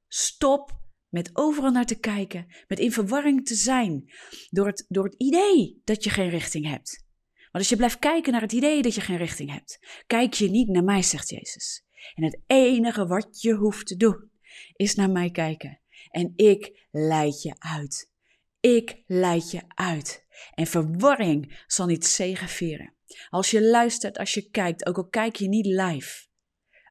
stop 0.09 0.79
met 1.09 1.31
overal 1.33 1.71
naar 1.71 1.87
te 1.87 1.99
kijken, 1.99 2.47
met 2.67 2.79
in 2.79 2.93
verwarring 2.93 3.47
te 3.47 3.55
zijn 3.55 4.13
door 4.51 4.67
het, 4.67 4.85
door 4.89 5.05
het 5.05 5.15
idee 5.15 5.81
dat 5.85 6.05
je 6.05 6.11
geen 6.11 6.29
richting 6.29 6.67
hebt. 6.67 7.07
Want 7.35 7.65
als 7.65 7.69
je 7.69 7.77
blijft 7.77 7.99
kijken 7.99 8.33
naar 8.33 8.41
het 8.41 8.53
idee 8.53 8.83
dat 8.83 8.95
je 8.95 9.01
geen 9.01 9.17
richting 9.17 9.51
hebt, 9.51 10.03
kijk 10.07 10.35
je 10.35 10.51
niet 10.51 10.69
naar 10.69 10.85
mij, 10.85 11.03
zegt 11.03 11.29
Jezus. 11.29 11.85
En 12.15 12.25
het 12.25 12.41
enige 12.47 13.07
wat 13.07 13.41
je 13.41 13.53
hoeft 13.53 13.87
te 13.87 13.97
doen, 13.97 14.31
is 14.73 14.95
naar 14.95 15.11
mij 15.11 15.31
kijken. 15.31 15.81
En 16.11 16.33
ik 16.37 16.87
leid 16.91 17.43
je 17.43 17.55
uit. 17.59 18.13
Ik 18.61 19.03
leid 19.07 19.51
je 19.51 19.63
uit. 19.69 20.27
En 20.55 20.67
verwarring 20.67 21.65
zal 21.67 21.87
niet 21.87 22.07
zegeveren. 22.07 22.95
Als 23.29 23.51
je 23.51 23.63
luistert, 23.63 24.19
als 24.19 24.35
je 24.35 24.51
kijkt, 24.51 24.87
ook 24.87 24.97
al 24.97 25.09
kijk 25.09 25.37
je 25.37 25.49
niet 25.49 25.67
live, 25.67 26.27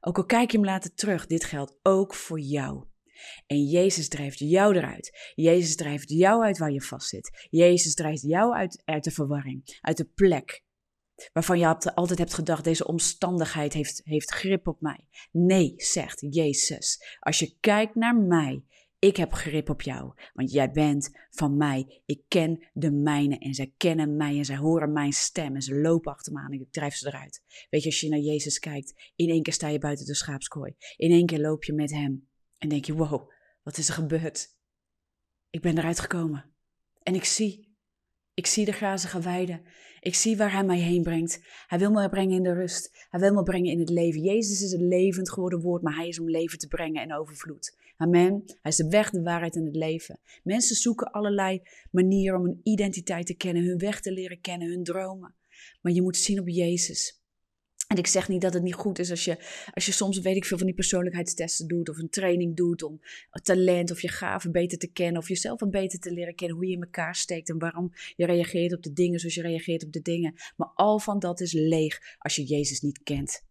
ook 0.00 0.16
al 0.16 0.24
kijk 0.24 0.50
je 0.50 0.56
hem 0.56 0.66
later 0.66 0.94
terug, 0.94 1.26
dit 1.26 1.44
geldt 1.44 1.78
ook 1.82 2.14
voor 2.14 2.40
jou. 2.40 2.86
En 3.46 3.64
Jezus 3.64 4.08
drijft 4.08 4.38
jou 4.38 4.76
eruit. 4.76 5.32
Jezus 5.34 5.76
drijft 5.76 6.10
jou 6.10 6.44
uit 6.44 6.58
waar 6.58 6.72
je 6.72 6.82
vastzit. 6.82 7.46
Jezus 7.50 7.94
drijft 7.94 8.22
jou 8.22 8.54
uit, 8.54 8.82
uit 8.84 9.04
de 9.04 9.10
verwarring, 9.10 9.78
uit 9.80 9.96
de 9.96 10.04
plek 10.04 10.66
waarvan 11.32 11.58
je 11.58 11.94
altijd 11.94 12.18
hebt 12.18 12.34
gedacht, 12.34 12.64
deze 12.64 12.86
omstandigheid 12.86 13.72
heeft, 13.72 14.00
heeft 14.04 14.30
grip 14.30 14.66
op 14.66 14.80
mij. 14.80 15.08
Nee, 15.32 15.72
zegt 15.76 16.26
Jezus, 16.30 17.16
als 17.18 17.38
je 17.38 17.56
kijkt 17.60 17.94
naar 17.94 18.16
mij, 18.16 18.64
ik 18.98 19.16
heb 19.16 19.32
grip 19.32 19.68
op 19.68 19.82
jou, 19.82 20.12
want 20.32 20.52
jij 20.52 20.70
bent 20.70 21.10
van 21.30 21.56
mij. 21.56 22.02
Ik 22.06 22.22
ken 22.28 22.68
de 22.72 22.90
mijne 22.90 23.38
en 23.38 23.54
zij 23.54 23.72
kennen 23.76 24.16
mij 24.16 24.36
en 24.36 24.44
zij 24.44 24.56
horen 24.56 24.92
mijn 24.92 25.12
stem 25.12 25.54
en 25.54 25.62
ze 25.62 25.74
lopen 25.74 26.12
achter 26.12 26.32
me 26.32 26.38
aan 26.38 26.52
en 26.52 26.60
ik 26.60 26.72
drijf 26.72 26.94
ze 26.94 27.06
eruit. 27.06 27.42
Weet 27.70 27.82
je, 27.82 27.88
als 27.88 28.00
je 28.00 28.08
naar 28.08 28.18
Jezus 28.18 28.58
kijkt, 28.58 29.12
in 29.16 29.28
één 29.28 29.42
keer 29.42 29.52
sta 29.52 29.68
je 29.68 29.78
buiten 29.78 30.06
de 30.06 30.14
schaapskooi. 30.14 30.74
In 30.96 31.10
één 31.10 31.26
keer 31.26 31.40
loop 31.40 31.64
je 31.64 31.72
met 31.72 31.90
hem 31.90 32.28
en 32.58 32.68
denk 32.68 32.84
je, 32.84 32.94
wow, 32.94 33.30
wat 33.62 33.78
is 33.78 33.88
er 33.88 33.94
gebeurd? 33.94 34.56
Ik 35.50 35.60
ben 35.60 35.78
eruit 35.78 36.00
gekomen 36.00 36.54
en 37.02 37.14
ik 37.14 37.24
zie, 37.24 37.76
ik 38.34 38.46
zie 38.46 38.64
de 38.64 38.72
grazige 38.72 39.20
weide. 39.20 39.62
Ik 40.00 40.14
zie 40.14 40.36
waar 40.36 40.52
hij 40.52 40.64
mij 40.64 40.78
heen 40.78 41.02
brengt. 41.02 41.40
Hij 41.66 41.78
wil 41.78 41.90
me 41.90 42.08
brengen 42.08 42.36
in 42.36 42.42
de 42.42 42.52
rust. 42.52 43.06
Hij 43.08 43.20
wil 43.20 43.32
me 43.32 43.42
brengen 43.42 43.70
in 43.70 43.78
het 43.78 43.88
leven. 43.88 44.20
Jezus 44.20 44.62
is 44.62 44.72
het 44.72 44.80
levend 44.80 45.30
geworden 45.30 45.60
woord, 45.60 45.82
maar 45.82 45.94
hij 45.94 46.08
is 46.08 46.20
om 46.20 46.30
leven 46.30 46.58
te 46.58 46.68
brengen 46.68 47.02
en 47.02 47.14
overvloed. 47.14 47.77
Amen. 48.00 48.42
Hij 48.46 48.70
is 48.70 48.76
de 48.76 48.88
weg, 48.88 49.10
de 49.10 49.22
waarheid 49.22 49.56
en 49.56 49.64
het 49.64 49.76
leven. 49.76 50.20
Mensen 50.42 50.76
zoeken 50.76 51.10
allerlei 51.10 51.62
manieren 51.90 52.38
om 52.38 52.44
hun 52.44 52.60
identiteit 52.62 53.26
te 53.26 53.34
kennen, 53.34 53.64
hun 53.64 53.78
weg 53.78 54.00
te 54.00 54.12
leren 54.12 54.40
kennen, 54.40 54.68
hun 54.68 54.84
dromen. 54.84 55.34
Maar 55.80 55.92
je 55.92 56.02
moet 56.02 56.16
zien 56.16 56.40
op 56.40 56.48
Jezus. 56.48 57.22
En 57.86 57.96
ik 57.96 58.06
zeg 58.06 58.28
niet 58.28 58.40
dat 58.40 58.54
het 58.54 58.62
niet 58.62 58.74
goed 58.74 58.98
is 58.98 59.10
als 59.10 59.24
je, 59.24 59.44
als 59.74 59.86
je 59.86 59.92
soms, 59.92 60.18
weet 60.18 60.36
ik 60.36 60.44
veel, 60.44 60.56
van 60.56 60.66
die 60.66 60.74
persoonlijkheidstesten 60.74 61.68
doet. 61.68 61.88
Of 61.88 61.98
een 61.98 62.10
training 62.10 62.56
doet 62.56 62.82
om 62.82 63.00
talent 63.42 63.90
of 63.90 64.00
je 64.00 64.08
gaven 64.08 64.52
beter 64.52 64.78
te 64.78 64.92
kennen. 64.92 65.20
Of 65.20 65.28
jezelf 65.28 65.60
wat 65.60 65.70
beter 65.70 65.98
te 65.98 66.12
leren 66.12 66.34
kennen. 66.34 66.56
Hoe 66.56 66.66
je 66.66 66.72
in 66.74 66.82
elkaar 66.82 67.14
steekt 67.14 67.48
en 67.48 67.58
waarom 67.58 67.92
je 68.16 68.26
reageert 68.26 68.72
op 68.72 68.82
de 68.82 68.92
dingen 68.92 69.18
zoals 69.18 69.34
je 69.34 69.42
reageert 69.42 69.84
op 69.84 69.92
de 69.92 70.02
dingen. 70.02 70.34
Maar 70.56 70.70
al 70.74 70.98
van 70.98 71.18
dat 71.18 71.40
is 71.40 71.52
leeg 71.52 72.16
als 72.18 72.36
je 72.36 72.44
Jezus 72.44 72.80
niet 72.80 73.02
kent. 73.02 73.46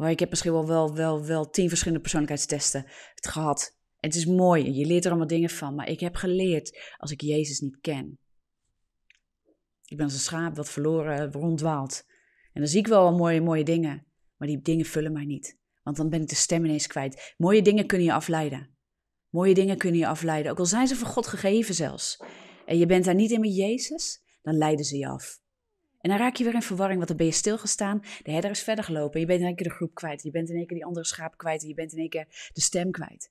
Maar 0.00 0.10
ik 0.10 0.18
heb 0.20 0.30
misschien 0.30 0.52
wel, 0.52 0.66
wel, 0.66 0.94
wel, 0.94 1.24
wel 1.24 1.50
tien 1.50 1.68
verschillende 1.68 2.00
persoonlijkheidstesten 2.00 2.84
gehad. 3.14 3.76
En 3.98 4.08
het 4.08 4.18
is 4.18 4.26
mooi 4.26 4.64
en 4.64 4.74
je 4.74 4.86
leert 4.86 5.04
er 5.04 5.10
allemaal 5.10 5.28
dingen 5.28 5.50
van. 5.50 5.74
Maar 5.74 5.88
ik 5.88 6.00
heb 6.00 6.16
geleerd 6.16 6.94
als 6.96 7.10
ik 7.10 7.20
Jezus 7.20 7.60
niet 7.60 7.78
ken. 7.80 8.18
Ik 9.84 9.96
ben 9.96 10.04
als 10.04 10.14
een 10.14 10.20
schaap 10.20 10.54
dat 10.54 10.70
verloren 10.70 11.32
rondwaalt. 11.32 12.04
En 12.52 12.60
dan 12.60 12.70
zie 12.70 12.78
ik 12.78 12.86
wel 12.86 13.16
mooie, 13.16 13.40
mooie 13.40 13.64
dingen. 13.64 14.06
Maar 14.36 14.48
die 14.48 14.60
dingen 14.60 14.84
vullen 14.84 15.12
mij 15.12 15.24
niet. 15.24 15.58
Want 15.82 15.96
dan 15.96 16.08
ben 16.08 16.20
ik 16.22 16.28
de 16.28 16.34
stem 16.34 16.64
ineens 16.64 16.86
kwijt. 16.86 17.34
Mooie 17.36 17.62
dingen 17.62 17.86
kunnen 17.86 18.06
je 18.06 18.12
afleiden. 18.12 18.76
Mooie 19.28 19.54
dingen 19.54 19.76
kunnen 19.76 20.00
je 20.00 20.06
afleiden. 20.06 20.50
Ook 20.50 20.58
al 20.58 20.66
zijn 20.66 20.86
ze 20.86 20.96
van 20.96 21.08
God 21.08 21.26
gegeven 21.26 21.74
zelfs. 21.74 22.22
En 22.66 22.78
je 22.78 22.86
bent 22.86 23.04
daar 23.04 23.14
niet 23.14 23.30
in 23.30 23.40
met 23.40 23.56
Jezus, 23.56 24.22
dan 24.42 24.54
leiden 24.56 24.84
ze 24.84 24.96
je 24.96 25.08
af. 25.08 25.40
En 26.00 26.10
dan 26.10 26.18
raak 26.18 26.36
je 26.36 26.44
weer 26.44 26.54
in 26.54 26.62
verwarring, 26.62 26.96
want 26.96 27.08
dan 27.08 27.16
ben 27.16 27.26
je 27.26 27.32
stilgestaan. 27.32 28.02
De 28.22 28.30
herder 28.30 28.50
is 28.50 28.62
verder 28.62 28.84
gelopen. 28.84 29.20
Je 29.20 29.26
bent 29.26 29.40
in 29.40 29.46
één 29.46 29.56
keer 29.56 29.68
de 29.68 29.74
groep 29.74 29.94
kwijt. 29.94 30.22
Je 30.22 30.30
bent 30.30 30.48
in 30.48 30.56
één 30.56 30.66
keer 30.66 30.76
die 30.76 30.86
andere 30.86 31.06
schaap 31.06 31.36
kwijt. 31.36 31.62
Je 31.62 31.74
bent 31.74 31.92
in 31.92 31.98
één 31.98 32.08
keer 32.08 32.50
de 32.52 32.60
stem 32.60 32.90
kwijt. 32.90 33.30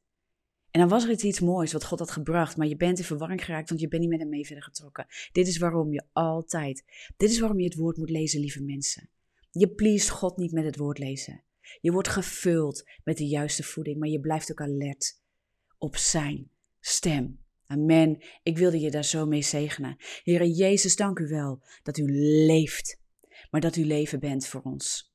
En 0.72 0.80
dan 0.80 0.90
was 0.90 1.04
er 1.04 1.24
iets 1.24 1.40
moois 1.40 1.74
wat 1.74 1.84
God 1.84 2.00
had 2.00 2.12
gebracht, 2.12 2.58
maar 2.58 2.68
je 2.68 2.76
bent 2.76 2.98
in 2.98 3.04
verwarring 3.04 3.46
geraakt, 3.46 3.70
want 3.70 3.82
je 3.82 3.88
bent 3.88 4.02
niet 4.02 4.12
met 4.12 4.20
hem 4.20 4.30
mee 4.30 4.46
verder 4.46 4.64
getrokken. 4.64 5.06
Dit 5.32 5.48
is 5.48 5.58
waarom 5.58 5.92
je 5.92 6.04
altijd, 6.14 6.84
dit 7.18 7.30
is 7.30 7.40
waarom 7.40 7.60
je 7.60 7.66
het 7.66 7.76
woord 7.76 7.98
moet 7.98 8.10
lezen, 8.10 8.40
lieve 8.40 8.64
mensen. 8.64 9.10
Je 9.52 9.70
pleest 9.70 10.10
God 10.10 10.38
niet 10.38 10.52
met 10.52 10.64
het 10.64 10.78
woord 10.78 10.98
lezen. 10.98 11.44
Je 11.82 11.92
wordt 11.92 12.08
gevuld 12.08 12.84
met 13.04 13.18
de 13.18 13.28
juiste 13.28 13.64
voeding, 13.64 14.00
maar 14.00 14.10
je 14.10 14.20
blijft 14.20 14.52
ook 14.52 14.62
alert 14.62 15.22
op 15.78 15.96
zijn 15.96 16.50
stem. 16.80 17.40
Amen. 17.72 18.24
Ik 18.44 18.58
wilde 18.58 18.80
je 18.80 18.92
daar 18.92 19.06
zo 19.06 19.26
mee 19.26 19.42
zegenen. 19.42 19.96
Heere 20.24 20.52
Jezus, 20.52 20.96
dank 20.96 21.20
u 21.20 21.28
wel 21.28 21.62
dat 21.84 21.98
u 21.98 22.04
leeft, 22.46 23.02
maar 23.50 23.62
dat 23.62 23.76
u 23.76 23.86
leven 23.86 24.20
bent 24.20 24.48
voor 24.48 24.62
ons. 24.62 25.14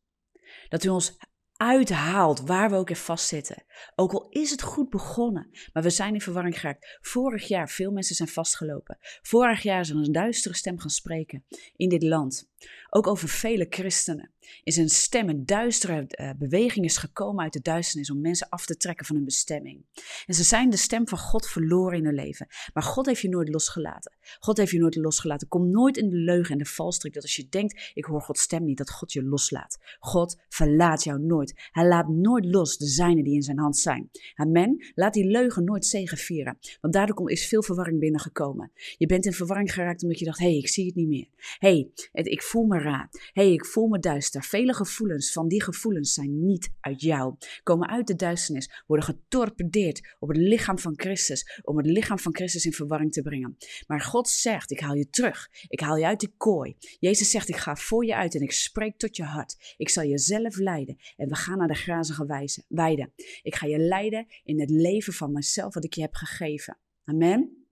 Dat 0.69 0.85
u 0.85 0.89
ons 0.89 1.17
uithaalt 1.57 2.41
waar 2.41 2.71
we 2.71 2.77
ook 2.77 2.91
in 2.91 2.97
vastzitten. 2.97 3.65
Ook 3.95 4.13
al 4.13 4.27
is 4.29 4.51
het 4.51 4.63
goed 4.63 4.91
begonnen, 4.91 5.51
maar 5.73 5.83
we 5.83 5.91
zijn 5.91 6.15
in 6.15 6.21
verwarring 6.21 6.61
geraakt. 6.61 6.99
Vorig 7.01 7.49
jaar, 7.49 7.71
veel 7.71 7.91
mensen 7.91 8.15
zijn 8.15 8.29
vastgelopen. 8.29 8.99
Vorig 9.23 9.63
jaar 9.63 9.81
is 9.81 9.91
er 9.91 9.97
een 9.97 10.13
duistere 10.13 10.55
stem 10.55 10.79
gaan 10.79 10.91
spreken 10.91 11.45
in 11.77 11.89
dit 11.89 12.03
land. 12.03 12.49
Ook 12.91 13.07
over 13.07 13.29
vele 13.29 13.67
christenen 13.71 14.33
is 14.63 14.77
een 14.77 14.89
stem, 14.89 15.29
een 15.29 15.47
duistere 15.47 16.07
uh, 16.09 16.31
beweging 16.39 16.85
is 16.85 16.97
gekomen 16.97 17.45
uit 17.45 17.53
de 17.53 17.61
duisternis 17.61 18.11
om 18.11 18.21
mensen 18.21 18.49
af 18.49 18.67
te 18.67 18.77
trekken 18.77 19.07
van 19.07 19.17
hun 19.17 19.25
bestemming. 19.25 19.85
En 20.27 20.35
ze 20.35 20.43
zijn 20.43 20.71
de 20.71 20.77
stem 20.77 21.09
van 21.09 21.19
God 21.19 21.49
verloren 21.49 21.99
in 21.99 22.05
hun 22.05 22.15
leven. 22.15 22.47
Maar 22.73 22.83
God 22.83 23.07
heeft 23.07 23.21
je 23.21 23.29
nooit 23.29 23.49
losgelaten. 23.49 24.13
God 24.39 24.57
heeft 24.57 24.71
je 24.71 24.79
nooit 24.79 24.97
losgelaten. 24.97 25.49
Kom 25.49 25.71
nooit 25.71 25.97
in 25.97 26.11
de 26.11 26.17
leugen 26.17 26.53
en 26.53 26.59
de 26.59 26.65
valstrik 26.65 27.13
dat 27.13 27.23
als 27.23 27.37
je 27.37 27.49
denkt, 27.49 27.91
ik 27.95 28.05
hoor 28.05 28.23
Gods 28.23 28.43
stem 28.43 28.65
niet, 28.65 28.79
dat 28.79 28.91
God 28.91 29.13
je 29.13 29.25
loslaat. 29.25 29.79
God 29.99 30.43
verlaat 30.49 31.05
jou 31.05 31.21
nooit. 31.21 31.69
Hij 31.71 31.87
laat 31.87 32.09
nooit 32.09 32.45
los 32.45 32.77
de 32.77 32.87
zijnen 32.87 33.25
die 33.25 33.35
in 33.35 33.43
zijn 33.43 33.59
hand 33.59 33.64
zijn. 33.73 34.11
Amen. 34.35 34.93
Laat 34.95 35.15
die 35.15 35.27
leugen 35.27 35.65
nooit 35.65 35.87
zegenvieren. 35.87 36.59
Want 36.81 36.95
daardoor 36.95 37.31
is 37.31 37.47
veel 37.47 37.63
verwarring 37.63 37.99
binnengekomen. 38.01 38.73
Je 38.97 39.07
bent 39.07 39.27
in 39.27 39.33
verwarring 39.33 39.73
geraakt 39.73 40.03
omdat 40.03 40.19
je 40.19 40.25
dacht, 40.25 40.39
hé, 40.39 40.45
hey, 40.45 40.57
ik 40.57 40.69
zie 40.69 40.87
het 40.87 40.95
niet 40.95 41.09
meer. 41.09 41.29
Hé, 41.59 41.89
hey, 42.13 42.23
ik 42.25 42.43
voel 42.43 42.65
me 42.65 42.79
raar. 42.79 43.09
Hé, 43.11 43.43
hey, 43.43 43.53
ik 43.53 43.67
voel 43.67 43.87
me 43.87 43.99
duister. 43.99 44.43
Vele 44.43 44.75
gevoelens 44.75 45.33
van 45.33 45.49
die 45.49 45.63
gevoelens 45.63 46.13
zijn 46.13 46.47
niet 46.47 46.73
uit 46.81 47.01
jou. 47.01 47.35
Komen 47.63 47.89
uit 47.89 48.07
de 48.07 48.15
duisternis, 48.15 48.83
worden 48.87 49.07
getorpedeerd 49.07 50.15
op 50.19 50.29
het 50.29 50.37
lichaam 50.37 50.79
van 50.79 50.93
Christus. 50.97 51.61
Om 51.63 51.77
het 51.77 51.87
lichaam 51.87 52.19
van 52.19 52.35
Christus 52.35 52.65
in 52.65 52.73
verwarring 52.73 53.13
te 53.13 53.23
brengen. 53.23 53.57
Maar 53.87 54.01
God 54.01 54.29
zegt, 54.29 54.71
ik 54.71 54.81
haal 54.81 54.95
je 54.95 55.11
terug. 55.11 55.49
Ik 55.69 55.81
haal 55.81 55.97
je 55.97 56.07
uit 56.07 56.21
die 56.21 56.35
kooi. 56.37 56.77
Jezus 56.99 57.31
zegt, 57.31 57.49
ik 57.49 57.57
ga 57.57 57.77
voor 57.77 58.05
je 58.05 58.15
uit 58.15 58.35
en 58.35 58.41
ik 58.41 58.53
spreek 58.53 58.97
tot 58.97 59.17
je 59.17 59.23
hart. 59.23 59.75
Ik 59.77 59.89
zal 59.89 60.05
jezelf 60.05 60.57
leiden 60.57 60.97
en 61.17 61.29
we 61.29 61.35
gaan 61.35 61.59
naar 61.59 61.69
de 61.69 61.75
grazige 61.75 62.27
weide. 62.69 63.11
Ik 63.43 63.54
ga 63.55 63.67
je 63.67 63.79
leiden 63.79 64.27
in 64.45 64.61
het 64.61 64.71
leven 64.71 65.13
van 65.13 65.33
mezelf 65.33 65.75
wat 65.75 65.85
ik 65.85 65.95
je 65.95 66.01
heb 66.01 66.15
gegeven. 66.15 66.79
Amen. 67.05 67.65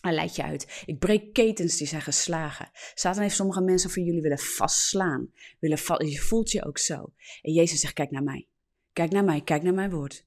Hij 0.00 0.12
leidt 0.12 0.36
je 0.36 0.42
uit. 0.42 0.82
Ik 0.86 0.98
breek 0.98 1.32
ketens 1.32 1.76
die 1.76 1.86
zijn 1.86 2.02
geslagen. 2.02 2.70
Satan 2.94 3.22
heeft 3.22 3.34
sommige 3.34 3.60
mensen 3.60 3.90
van 3.90 4.04
jullie 4.04 4.22
willen 4.22 4.38
vastslaan. 4.38 5.32
Willen 5.58 5.78
je 6.10 6.18
voelt 6.18 6.50
je 6.50 6.64
ook 6.64 6.78
zo. 6.78 7.12
En 7.42 7.52
Jezus 7.52 7.80
zegt, 7.80 7.92
kijk 7.92 8.10
naar 8.10 8.22
mij. 8.22 8.48
Kijk 8.92 9.10
naar 9.10 9.24
mij, 9.24 9.40
kijk 9.40 9.62
naar 9.62 9.74
mijn 9.74 9.90
woord. 9.90 10.26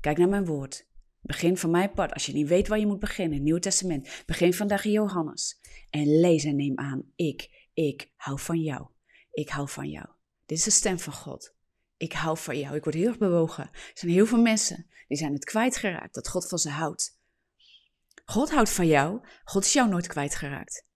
Kijk 0.00 0.18
naar 0.18 0.28
mijn 0.28 0.44
woord. 0.44 0.88
Begin 1.20 1.56
van 1.56 1.70
mijn 1.70 1.92
pad. 1.92 2.12
Als 2.12 2.26
je 2.26 2.32
niet 2.32 2.48
weet 2.48 2.68
waar 2.68 2.78
je 2.78 2.86
moet 2.86 2.98
beginnen, 2.98 3.34
het 3.34 3.42
Nieuwe 3.42 3.60
Testament. 3.60 4.22
Begin 4.26 4.54
vandaag 4.54 4.84
in 4.84 4.90
Johannes. 4.90 5.60
En 5.90 6.20
lees 6.20 6.44
en 6.44 6.56
neem 6.56 6.78
aan. 6.78 7.12
Ik, 7.16 7.68
ik 7.72 8.12
hou 8.16 8.40
van 8.40 8.60
jou. 8.60 8.86
Ik 9.30 9.48
hou 9.48 9.68
van 9.68 9.88
jou. 9.88 10.06
Dit 10.46 10.58
is 10.58 10.64
de 10.64 10.70
stem 10.70 10.98
van 10.98 11.12
God. 11.12 11.53
Ik 12.04 12.12
hou 12.12 12.38
van 12.38 12.58
jou. 12.58 12.76
Ik 12.76 12.84
word 12.84 12.96
heel 12.96 13.06
erg 13.06 13.18
bewogen. 13.18 13.64
Er 13.64 13.90
zijn 13.94 14.12
heel 14.12 14.26
veel 14.26 14.40
mensen 14.40 14.86
die 15.08 15.18
zijn 15.18 15.32
het 15.32 15.44
kwijtgeraakt 15.44 16.14
dat 16.14 16.28
God 16.28 16.48
van 16.48 16.58
ze 16.58 16.70
houdt. 16.70 17.18
God 18.24 18.50
houdt 18.50 18.70
van 18.70 18.86
jou. 18.86 19.20
God 19.44 19.64
is 19.64 19.72
jou 19.72 19.88
nooit 19.88 20.06
kwijtgeraakt. 20.06 20.86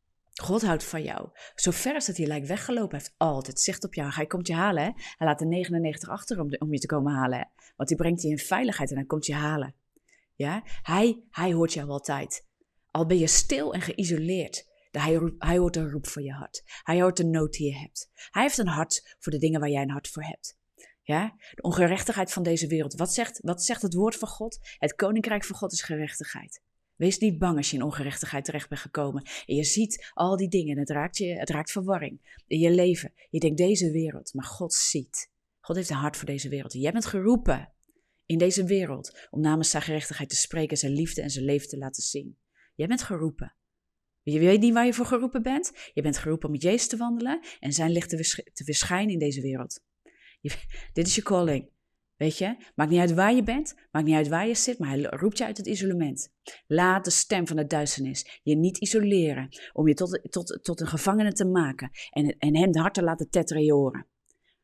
God 0.43 0.63
houdt 0.63 0.85
van 0.85 1.03
jou. 1.03 1.29
Zover 1.55 1.93
dat 1.93 2.17
hij 2.17 2.27
lijkt 2.27 2.47
weggelopen, 2.47 2.99
heeft 2.99 3.15
altijd 3.17 3.61
zicht 3.61 3.85
op 3.85 3.95
jou. 3.95 4.13
Hij 4.13 4.27
komt 4.27 4.47
je 4.47 4.55
halen. 4.55 4.83
Hè? 4.83 4.91
Hij 4.95 5.27
laat 5.27 5.39
de 5.39 5.47
99 5.47 6.09
achter 6.09 6.41
om, 6.41 6.55
om 6.59 6.73
je 6.73 6.79
te 6.79 6.87
komen 6.87 7.13
halen. 7.13 7.39
Hè? 7.39 7.45
Want 7.77 7.89
hij 7.89 7.99
brengt 7.99 8.23
je 8.23 8.29
in 8.29 8.39
veiligheid 8.39 8.91
en 8.91 8.97
hij 8.97 9.07
komt 9.07 9.27
je 9.27 9.35
halen. 9.35 9.75
Ja? 10.35 10.63
Hij, 10.83 11.23
hij 11.31 11.53
hoort 11.53 11.73
jou 11.73 11.89
altijd. 11.89 12.47
Al 12.91 13.07
ben 13.07 13.19
je 13.19 13.27
stil 13.27 13.75
en 13.75 13.81
geïsoleerd. 13.81 14.67
Hij, 14.91 15.33
hij 15.39 15.59
hoort 15.59 15.75
de 15.75 15.91
roep 15.91 16.07
van 16.07 16.23
je 16.23 16.33
hart. 16.33 16.63
Hij 16.83 17.01
hoort 17.01 17.17
de 17.17 17.25
nood 17.25 17.53
die 17.53 17.67
je 17.67 17.79
hebt. 17.79 18.11
Hij 18.31 18.43
heeft 18.43 18.59
een 18.59 18.69
hart 18.69 19.17
voor 19.19 19.33
de 19.33 19.39
dingen 19.39 19.61
waar 19.61 19.71
jij 19.71 19.83
een 19.83 19.91
hart 19.91 20.09
voor 20.09 20.23
hebt. 20.23 20.58
Ja? 21.09 21.37
De 21.55 21.63
ongerechtigheid 21.63 22.33
van 22.33 22.43
deze 22.43 22.67
wereld. 22.67 22.95
Wat 22.95 23.15
zegt, 23.15 23.41
wat 23.43 23.65
zegt 23.65 23.83
het 23.83 23.95
woord 23.95 24.17
van 24.17 24.29
God? 24.29 24.59
Het 24.79 24.95
koninkrijk 24.95 25.45
van 25.45 25.57
God 25.57 25.73
is 25.73 25.83
gerechtigheid. 25.83 26.63
Wees 26.97 27.19
niet 27.19 27.39
bang 27.39 27.57
als 27.57 27.71
je 27.71 27.77
in 27.77 27.83
ongerechtigheid 27.83 28.45
terecht 28.45 28.69
bent 28.69 28.81
gekomen. 28.81 29.23
En 29.47 29.55
je 29.55 29.65
ziet 29.65 30.11
al 30.15 30.37
die 30.37 30.49
dingen 30.49 30.75
en 30.75 30.79
het 30.79 30.91
raakt, 30.91 31.17
je, 31.17 31.39
het 31.39 31.51
raakt 31.51 31.71
verwarring 31.71 32.43
in 32.47 32.59
je 32.59 32.71
leven. 32.71 33.13
Je 33.31 33.41
denkt 33.41 33.57
deze 33.57 33.91
wereld, 33.91 34.35
maar 34.35 34.45
God 34.45 34.75
ziet. 34.75 35.31
God 35.61 35.77
heeft 35.77 35.91
een 35.91 35.97
hart 35.97 36.17
voor 36.17 36.27
deze 36.27 36.49
wereld. 36.49 36.73
Jij 36.73 36.93
bent 36.93 37.07
geroepen 37.07 37.73
in 38.27 38.39
deze 38.39 38.65
wereld 38.65 39.29
om 39.31 39.41
namens 39.41 39.71
zijn 39.71 39.83
gerechtigheid 39.83 40.29
te 40.29 40.37
spreken, 40.37 40.77
zijn 40.77 40.93
liefde 40.93 41.23
en 41.23 41.31
zijn 41.31 41.45
leven 41.45 41.69
te 41.69 41.79
laten 41.79 42.03
zien. 42.03 42.39
Jij 42.75 42.87
bent 42.87 43.03
geroepen. 43.03 43.55
Je 44.23 44.39
weet 44.39 44.61
niet 44.61 44.73
waar 44.73 44.87
je 44.87 44.95
voor 44.95 45.07
geroepen 45.07 45.43
bent. 45.43 45.73
Je 45.93 46.03
bent 46.03 46.19
geroepen 46.19 46.47
om 46.47 46.53
met 46.55 46.63
Jezus 46.63 46.89
te 46.89 46.97
wandelen 46.97 47.41
en 47.61 47.73
zijn 47.73 47.91
licht 47.91 48.09
te, 48.09 48.65
verschijnen 48.65 49.13
in 49.13 49.19
deze 49.19 49.41
wereld. 49.41 49.87
Dit 50.93 51.07
is 51.07 51.15
je 51.15 51.23
calling. 51.23 51.71
Weet 52.19 52.39
je, 52.39 52.57
maakt 52.75 52.91
niet 52.91 53.01
uit 53.01 53.15
waar 53.15 53.35
je 53.35 53.43
bent, 53.43 53.75
maakt 53.91 54.07
niet 54.07 54.15
uit 54.15 54.29
waar 54.29 54.47
je 54.47 54.55
zit, 54.55 54.79
maar 54.79 54.89
hij 54.89 55.03
roept 55.03 55.39
je 55.39 55.45
uit 55.45 55.57
het 55.57 55.67
isolement. 55.67 56.33
Laat 56.67 57.05
de 57.05 57.11
stem 57.11 57.47
van 57.47 57.57
de 57.57 57.67
duisternis 57.67 58.41
je 58.43 58.57
niet 58.57 58.79
isoleren, 58.79 59.49
om 59.73 59.89
je 59.89 59.95
tot, 59.95 60.21
tot, 60.31 60.59
tot 60.63 60.81
een 60.81 60.87
gevangene 60.87 61.33
te 61.33 61.45
maken 61.45 61.91
en, 62.11 62.37
en 62.39 62.57
hem 62.57 62.73
de 62.73 62.81
hart 62.81 62.95
te 62.95 63.03
laten 63.03 63.31
tetteren 63.31 63.63
in 63.63 63.69
je 63.69 63.75
oren. 63.75 64.07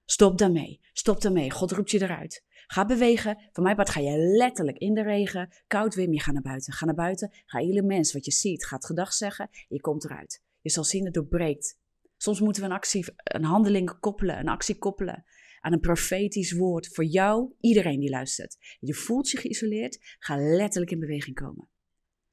Stop 0.05 0.39
daarmee, 0.39 0.81
stop 0.93 1.21
daarmee, 1.21 1.51
God 1.51 1.73
roept 1.73 1.91
je 1.91 2.03
eruit. 2.03 2.45
Ga 2.67 2.85
bewegen, 2.85 3.39
van 3.53 3.63
mij 3.63 3.75
part 3.75 3.91
ga 3.91 4.01
je 4.01 4.17
letterlijk 4.17 4.79
in 4.79 4.95
de 4.95 5.03
regen, 5.03 5.53
koud 5.67 5.95
weer, 5.95 6.11
je 6.11 6.21
gaat 6.21 6.35
naar 6.35 6.43
buiten. 6.43 6.73
Ga 6.73 6.85
naar 6.85 6.95
buiten, 6.95 7.33
ga 7.47 7.61
ieder 7.61 7.85
mens 7.85 8.13
wat 8.13 8.25
je 8.25 8.33
ziet, 8.33 8.67
gaat 8.67 8.87
gedag 8.87 9.13
zeggen, 9.13 9.49
je 9.69 9.81
komt 9.81 10.05
eruit. 10.05 10.43
Je 10.61 10.71
zal 10.71 10.85
zien, 10.85 11.05
het 11.05 11.15
doorbreekt. 11.15 11.79
Soms 12.17 12.41
moeten 12.41 12.63
we 12.63 12.69
een 12.69 12.75
actie, 12.75 13.05
een 13.17 13.45
handeling 13.45 13.99
koppelen, 14.01 14.39
een 14.39 14.49
actie 14.49 14.79
koppelen 14.79 15.25
aan 15.65 15.73
een 15.73 15.81
profetisch 15.81 16.53
woord 16.53 16.89
voor 16.95 17.05
jou, 17.05 17.55
iedereen 17.61 18.01
die 18.01 18.11
luistert. 18.11 18.77
Je 18.81 18.95
voelt 18.95 19.31
je 19.31 19.37
geïsoleerd, 19.37 20.17
ga 20.19 20.37
letterlijk 20.37 20.91
in 20.91 21.01
beweging 21.01 21.37
komen. 21.37 21.69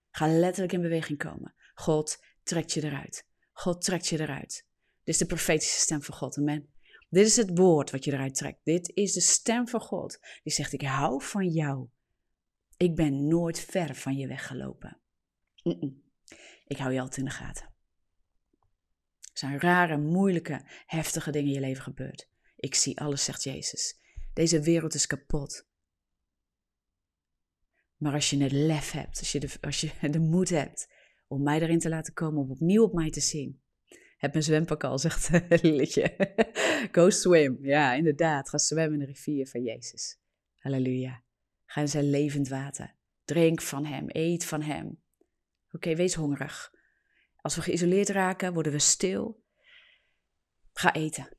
Ga 0.09 0.27
letterlijk 0.27 0.73
in 0.73 0.81
beweging 0.81 1.17
komen. 1.17 1.55
God 1.73 2.23
trekt 2.43 2.71
je 2.71 2.83
eruit. 2.83 3.27
God 3.51 3.81
trekt 3.81 4.07
je 4.07 4.19
eruit. 4.19 4.67
Dit 5.03 5.13
is 5.13 5.17
de 5.17 5.25
profetische 5.25 5.79
stem 5.79 6.01
van 6.01 6.15
God. 6.15 6.37
Amen. 6.37 6.69
Dit 7.09 7.25
is 7.25 7.35
het 7.35 7.57
woord 7.57 7.91
wat 7.91 8.03
je 8.03 8.11
eruit 8.11 8.35
trekt. 8.35 8.59
Dit 8.63 8.91
is 8.93 9.13
de 9.13 9.21
stem 9.21 9.67
van 9.67 9.81
God. 9.81 10.19
Die 10.43 10.53
zegt: 10.53 10.73
Ik 10.73 10.81
hou 10.81 11.23
van 11.23 11.47
jou. 11.47 11.87
Ik 12.77 12.95
ben 12.95 13.27
nooit 13.27 13.59
ver 13.59 13.95
van 13.95 14.17
je 14.17 14.27
weggelopen. 14.27 14.99
Ik 16.67 16.77
hou 16.77 16.93
je 16.93 16.99
altijd 16.99 17.17
in 17.17 17.25
de 17.25 17.31
gaten. 17.31 17.65
Er 19.21 19.39
zijn 19.39 19.59
rare, 19.59 19.97
moeilijke, 19.97 20.61
heftige 20.85 21.31
dingen 21.31 21.47
in 21.47 21.53
je 21.53 21.59
leven 21.59 21.83
gebeurd. 21.83 22.30
Ik 22.61 22.75
zie 22.75 22.99
alles, 22.99 23.23
zegt 23.23 23.43
Jezus. 23.43 23.99
Deze 24.33 24.61
wereld 24.61 24.93
is 24.93 25.07
kapot. 25.07 25.67
Maar 27.97 28.13
als 28.13 28.29
je 28.29 28.43
het 28.43 28.51
lef 28.51 28.91
hebt, 28.91 29.19
als 29.19 29.31
je 29.31 29.39
de, 29.39 29.49
als 29.61 29.81
je 29.81 29.91
de 30.09 30.19
moed 30.19 30.49
hebt 30.49 30.93
om 31.27 31.43
mij 31.43 31.61
erin 31.61 31.79
te 31.79 31.89
laten 31.89 32.13
komen, 32.13 32.41
om 32.41 32.51
opnieuw 32.51 32.83
op 32.83 32.93
mij 32.93 33.09
te 33.09 33.19
zien. 33.19 33.61
Heb 34.17 34.31
mijn 34.31 34.43
zwempak 34.43 34.83
al, 34.83 34.99
zegt 35.07 35.29
Lilletje. 35.61 36.15
Go 36.91 37.09
swim. 37.09 37.57
Ja, 37.61 37.93
inderdaad. 37.93 38.49
Ga 38.49 38.57
zwemmen 38.57 38.93
in 38.93 39.05
de 39.05 39.11
rivier 39.11 39.47
van 39.47 39.61
Jezus. 39.61 40.19
Halleluja. 40.57 41.23
Ga 41.65 41.81
in 41.81 41.87
zijn 41.87 42.09
levend 42.09 42.47
water. 42.47 42.95
Drink 43.25 43.61
van 43.61 43.85
hem. 43.85 44.05
Eet 44.07 44.45
van 44.45 44.61
hem. 44.61 45.01
Oké, 45.71 45.95
wees 45.95 46.13
hongerig. 46.13 46.73
Als 47.35 47.55
we 47.55 47.61
geïsoleerd 47.61 48.09
raken, 48.09 48.53
worden 48.53 48.71
we 48.71 48.79
stil. 48.79 49.43
Ga 50.73 50.93
eten. 50.93 51.37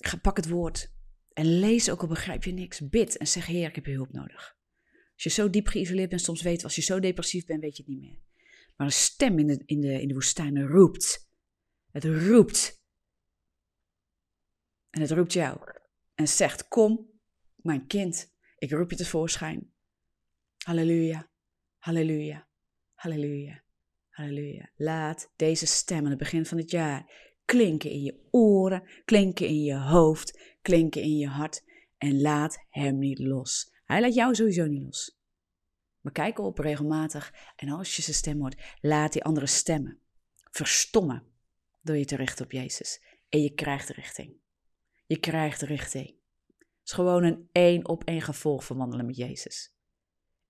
Ga, 0.00 0.16
pak 0.16 0.36
het 0.36 0.48
woord. 0.48 0.92
En 1.32 1.58
lees 1.58 1.90
ook 1.90 2.00
al 2.00 2.08
begrijp 2.08 2.44
je 2.44 2.52
niks. 2.52 2.88
Bid 2.88 3.16
en 3.16 3.26
zeg: 3.26 3.46
Heer, 3.46 3.68
ik 3.68 3.74
heb 3.74 3.86
je 3.86 3.92
hulp 3.92 4.12
nodig. 4.12 4.58
Als 5.14 5.22
je 5.22 5.30
zo 5.30 5.50
diep 5.50 5.66
geïsoleerd 5.66 6.08
bent, 6.08 6.20
soms 6.20 6.42
weet 6.42 6.64
als 6.64 6.74
je 6.74 6.82
zo 6.82 7.00
depressief 7.00 7.46
bent, 7.46 7.60
weet 7.60 7.76
je 7.76 7.82
het 7.82 7.92
niet 7.92 8.00
meer. 8.00 8.18
Maar 8.76 8.86
een 8.86 8.92
stem 8.92 9.38
in 9.38 9.46
de, 9.46 9.62
in 9.66 9.80
de, 9.80 10.00
in 10.00 10.08
de 10.08 10.14
woestijn 10.14 10.66
roept. 10.66 11.28
Het 11.90 12.04
roept. 12.04 12.82
En 14.90 15.00
het 15.00 15.10
roept 15.10 15.32
jou. 15.32 15.58
En 16.14 16.28
zegt: 16.28 16.68
Kom, 16.68 17.20
mijn 17.56 17.86
kind, 17.86 18.32
ik 18.58 18.70
roep 18.70 18.90
je 18.90 18.96
tevoorschijn. 18.96 19.72
Halleluja, 20.64 21.30
halleluja, 21.78 22.48
halleluja, 22.94 23.64
halleluja. 24.08 24.70
Laat 24.76 25.32
deze 25.36 25.66
stem 25.66 26.04
aan 26.04 26.10
het 26.10 26.18
begin 26.18 26.46
van 26.46 26.58
het 26.58 26.70
jaar 26.70 27.29
klinken 27.50 27.90
in 27.90 28.02
je 28.02 28.28
oren, 28.30 28.82
klinken 29.04 29.46
in 29.46 29.62
je 29.62 29.76
hoofd, 29.76 30.38
klinken 30.62 31.02
in 31.02 31.16
je 31.16 31.28
hart. 31.28 31.62
En 31.98 32.20
laat 32.20 32.66
hem 32.68 32.98
niet 32.98 33.18
los. 33.18 33.72
Hij 33.84 34.00
laat 34.00 34.14
jou 34.14 34.34
sowieso 34.34 34.66
niet 34.66 34.82
los. 34.82 35.18
Maar 36.00 36.12
kijk 36.12 36.38
op 36.38 36.58
regelmatig 36.58 37.34
en 37.56 37.68
als 37.68 37.96
je 37.96 38.02
zijn 38.02 38.16
stem 38.16 38.40
hoort, 38.40 38.62
laat 38.80 39.12
die 39.12 39.24
andere 39.24 39.46
stemmen 39.46 39.98
verstommen 40.50 41.22
door 41.82 41.96
je 41.96 42.04
te 42.04 42.16
richten 42.16 42.44
op 42.44 42.52
Jezus. 42.52 43.02
En 43.28 43.42
je 43.42 43.54
krijgt 43.54 43.88
richting. 43.88 44.34
Je 45.06 45.18
krijgt 45.18 45.62
richting. 45.62 46.06
Het 46.58 46.88
is 46.88 46.92
gewoon 46.92 47.22
een 47.22 47.48
één 47.52 47.88
op 47.88 48.04
één 48.04 48.22
gevolg 48.22 48.64
van 48.64 48.76
wandelen 48.76 49.06
met 49.06 49.16
Jezus. 49.16 49.74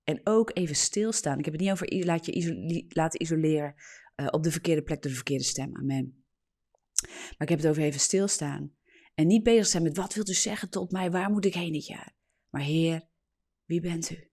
En 0.03 0.21
ook 0.23 0.51
even 0.53 0.75
stilstaan. 0.75 1.39
Ik 1.39 1.45
heb 1.45 1.53
het 1.53 1.63
niet 1.63 1.71
over 1.71 2.05
laat 2.05 2.25
je 2.25 2.85
laten 2.89 3.21
isoleren 3.21 3.75
uh, 4.15 4.27
op 4.31 4.43
de 4.43 4.51
verkeerde 4.51 4.83
plek 4.83 5.01
door 5.01 5.11
de 5.11 5.17
verkeerde 5.17 5.43
stem. 5.43 5.75
Amen. 5.75 6.20
Maar 7.01 7.35
ik 7.37 7.49
heb 7.49 7.59
het 7.59 7.67
over 7.67 7.83
even 7.83 7.99
stilstaan. 7.99 8.75
En 9.13 9.27
niet 9.27 9.43
bezig 9.43 9.67
zijn 9.67 9.83
met 9.83 9.97
wat 9.97 10.13
wilt 10.13 10.29
u 10.29 10.33
zeggen 10.33 10.69
tot 10.69 10.91
mij, 10.91 11.11
waar 11.11 11.31
moet 11.31 11.45
ik 11.45 11.53
heen 11.53 11.73
dit 11.73 11.85
jaar? 11.85 12.15
Maar 12.49 12.61
Heer, 12.61 13.07
wie 13.65 13.81
bent 13.81 14.09
u? 14.09 14.31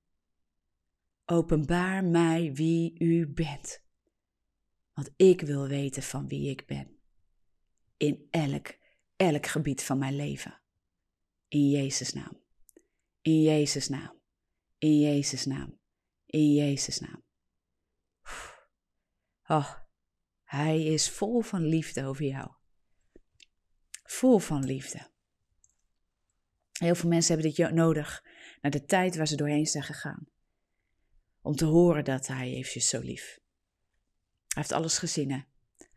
Openbaar 1.25 2.05
mij 2.05 2.53
wie 2.53 2.99
u 2.99 3.27
bent. 3.27 3.83
Want 4.93 5.11
ik 5.17 5.41
wil 5.41 5.69
weten 5.69 6.03
van 6.03 6.29
wie 6.29 6.51
ik 6.51 6.67
ben. 6.67 7.01
In 7.97 8.27
elk, 8.31 8.79
elk 9.17 9.47
gebied 9.47 9.83
van 9.83 9.99
mijn 9.99 10.17
leven. 10.17 10.61
In 11.49 11.69
Jezus' 11.69 12.13
naam. 12.13 12.43
In 13.21 13.43
Jezus' 13.43 13.89
naam. 13.89 14.21
In 14.79 14.99
Jezus' 14.99 15.45
naam. 15.45 15.79
In 16.27 16.53
Jezus' 16.53 17.01
naam. 17.01 17.25
Oh, 19.47 19.75
hij 20.45 20.85
is 20.85 21.11
vol 21.11 21.41
van 21.41 21.65
liefde 21.65 22.05
over 22.05 22.25
jou 22.25 22.58
vol 24.11 24.39
van 24.39 24.65
liefde. 24.65 25.11
Heel 26.73 26.95
veel 26.95 27.09
mensen 27.09 27.35
hebben 27.35 27.55
dit 27.55 27.73
nodig, 27.73 28.25
naar 28.61 28.71
de 28.71 28.85
tijd 28.85 29.17
waar 29.17 29.27
ze 29.27 29.37
doorheen 29.37 29.67
zijn 29.67 29.85
gegaan. 29.85 30.29
Om 31.43 31.57
te 31.57 31.65
horen 31.65 32.05
dat 32.05 32.27
hij 32.27 32.49
heeft 32.49 32.73
je 32.73 32.81
zo 32.81 33.01
lief. 33.01 33.41
Hij 34.49 34.63
heeft 34.63 34.73
alles 34.73 34.99
gezien, 34.99 35.31
hè? 35.31 35.41